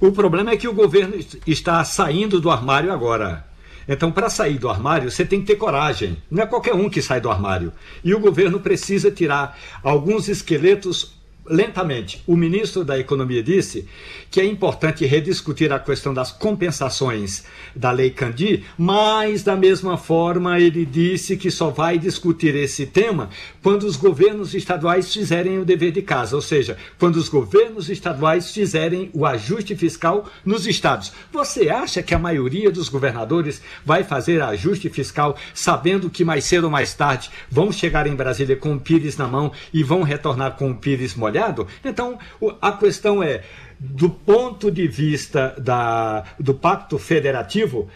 [0.00, 3.44] O problema é que o governo está saindo do armário agora.
[3.88, 6.16] Então, para sair do armário, você tem que ter coragem.
[6.30, 7.72] Não é qualquer um que sai do armário.
[8.04, 11.17] E o governo precisa tirar alguns esqueletos
[11.50, 12.22] lentamente.
[12.26, 13.86] O ministro da Economia disse
[14.30, 17.44] que é importante rediscutir a questão das compensações
[17.74, 23.30] da Lei Candi, mas da mesma forma ele disse que só vai discutir esse tema
[23.62, 28.52] quando os governos estaduais fizerem o dever de casa, ou seja, quando os governos estaduais
[28.52, 31.12] fizerem o ajuste fiscal nos estados.
[31.32, 36.64] Você acha que a maioria dos governadores vai fazer ajuste fiscal sabendo que mais cedo
[36.64, 40.56] ou mais tarde vão chegar em Brasília com o Pires na mão e vão retornar
[40.56, 41.37] com o Pires molhado?
[41.84, 42.18] Então,
[42.60, 43.42] a questão é
[43.80, 47.88] do ponto de vista da, do pacto federativo,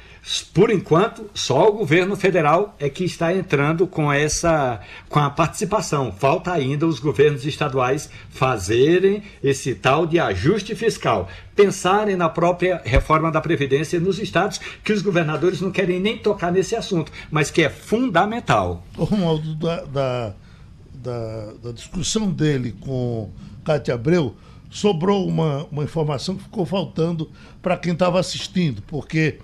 [0.55, 6.13] por enquanto, só o governo federal é que está entrando com essa com a participação.
[6.13, 13.33] Falta ainda os governos estaduais fazerem esse tal de ajuste fiscal, pensarem na própria reforma
[13.33, 17.63] da previdência nos estados que os governadores não querem nem tocar nesse assunto, mas que
[17.63, 18.87] é fundamental.
[18.97, 20.35] Romualdo, da, da,
[21.03, 23.31] da, da discussão dele com
[23.65, 24.37] Cátia Abreu,
[24.71, 27.31] sobrou uma, uma informação que ficou faltando
[27.61, 29.39] para quem estava assistindo, porque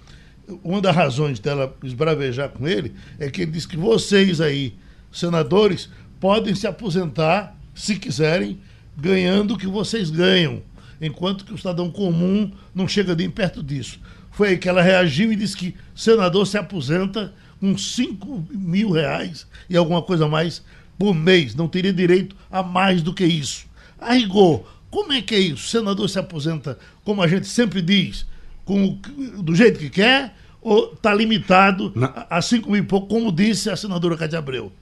[0.64, 4.74] uma das razões dela esbravejar com ele é que ele disse que vocês aí,
[5.12, 8.58] senadores, podem se aposentar, se quiserem,
[8.96, 10.62] ganhando o que vocês ganham,
[11.00, 14.00] enquanto que o cidadão comum não chega nem perto disso.
[14.30, 19.46] Foi aí que ela reagiu e disse que senador se aposenta com 5 mil reais
[19.68, 20.62] e alguma coisa mais
[20.98, 23.66] por mês, não teria direito a mais do que isso.
[23.98, 25.66] A rigor, como é que é isso?
[25.66, 28.26] O senador se aposenta, como a gente sempre diz,
[28.64, 28.98] com,
[29.38, 31.92] do jeito que quer, ou está limitado
[32.28, 34.72] a, a cinco mil e pouco, como disse a senadora Cátia Abreu?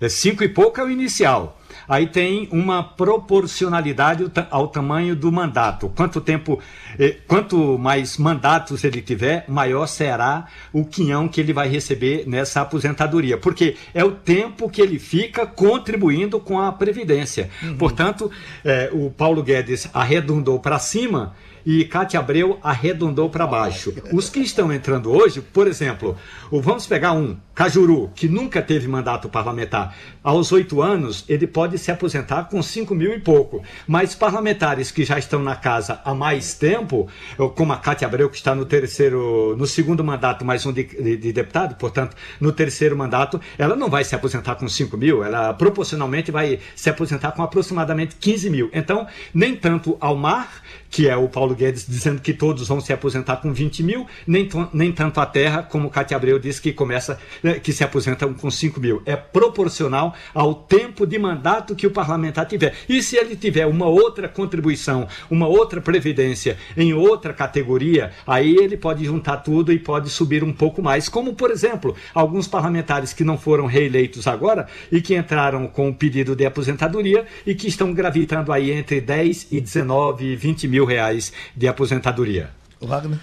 [0.00, 1.60] É cinco e pouco é o inicial.
[1.88, 5.88] Aí tem uma proporcionalidade ao tamanho do mandato.
[5.94, 6.60] Quanto tempo,
[6.98, 12.60] eh, quanto mais mandatos ele tiver, maior será o quinhão que ele vai receber nessa
[12.60, 17.50] aposentadoria, porque é o tempo que ele fica contribuindo com a Previdência.
[17.62, 17.76] Uhum.
[17.76, 18.30] Portanto,
[18.64, 21.34] eh, o Paulo Guedes arredondou para cima
[21.68, 23.92] e Cátia Abreu arredondou para baixo.
[24.10, 26.16] Os que estão entrando hoje, por exemplo,
[26.50, 29.94] vamos pegar um, Cajuru, que nunca teve mandato parlamentar.
[30.22, 33.62] Aos oito anos, ele pode se aposentar com cinco mil e pouco.
[33.86, 37.06] Mas parlamentares que já estão na casa há mais tempo,
[37.54, 41.16] como a Cátia Abreu, que está no terceiro, no segundo mandato, mais um de, de,
[41.18, 45.52] de deputado, portanto, no terceiro mandato, ela não vai se aposentar com cinco mil, ela
[45.52, 48.70] proporcionalmente vai se aposentar com aproximadamente 15 mil.
[48.72, 52.92] Então, nem tanto ao mar que é o Paulo Guedes dizendo que todos vão se
[52.92, 56.72] aposentar com 20 mil, nem, nem tanto a terra, como o Cátia Abreu disse que
[56.72, 59.02] começa, né, que se aposentam com 5 mil.
[59.04, 62.74] É proporcional ao tempo de mandato que o parlamentar tiver.
[62.88, 68.76] E se ele tiver uma outra contribuição, uma outra previdência em outra categoria, aí ele
[68.76, 71.08] pode juntar tudo e pode subir um pouco mais.
[71.08, 75.94] Como, por exemplo, alguns parlamentares que não foram reeleitos agora e que entraram com o
[75.94, 80.84] pedido de aposentadoria e que estão gravitando aí entre 10 e 19, 20 mil mil
[80.84, 82.50] reais de aposentadoria.
[82.80, 83.18] Wagner?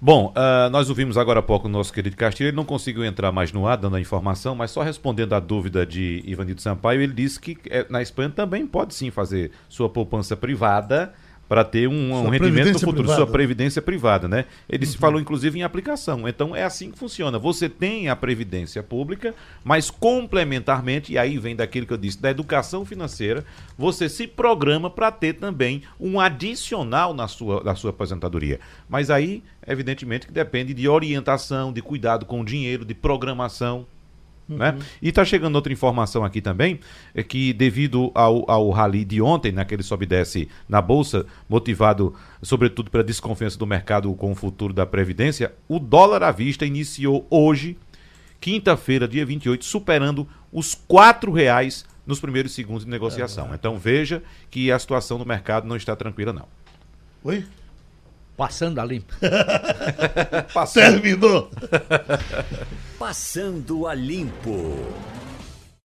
[0.00, 3.30] Bom, uh, nós ouvimos agora há pouco o nosso querido Castilho, ele não conseguiu entrar
[3.32, 7.12] mais no ar dando a informação, mas só respondendo à dúvida de Ivanildo Sampaio, ele
[7.12, 11.12] disse que eh, na Espanha também pode sim fazer sua poupança privada
[11.50, 13.16] para ter um, um rendimento no futuro, privada.
[13.16, 14.44] sua previdência privada, né?
[14.68, 14.92] Ele uhum.
[14.92, 16.28] se falou inclusive em aplicação.
[16.28, 17.40] Então é assim que funciona.
[17.40, 19.34] Você tem a previdência pública,
[19.64, 23.44] mas complementarmente, e aí vem daquilo que eu disse, da educação financeira,
[23.76, 28.60] você se programa para ter também um adicional na sua, na sua aposentadoria.
[28.88, 33.88] Mas aí, evidentemente, que depende de orientação, de cuidado com o dinheiro, de programação.
[34.56, 34.70] Né?
[34.70, 34.78] Uhum.
[35.00, 36.80] E está chegando outra informação aqui também,
[37.14, 42.14] é que devido ao, ao rally de ontem, naquele sobe e desce na Bolsa, motivado
[42.42, 47.26] sobretudo pela desconfiança do mercado com o futuro da Previdência, o dólar à vista iniciou
[47.30, 47.78] hoje,
[48.40, 53.52] quinta-feira, dia 28, superando os R$ reais nos primeiros segundos de negociação.
[53.52, 56.48] É então veja que a situação do mercado não está tranquila, não.
[57.22, 57.44] Oi?
[58.40, 59.12] Passando a limpo.
[60.72, 61.50] Terminou.
[62.98, 64.94] Passando a limpo.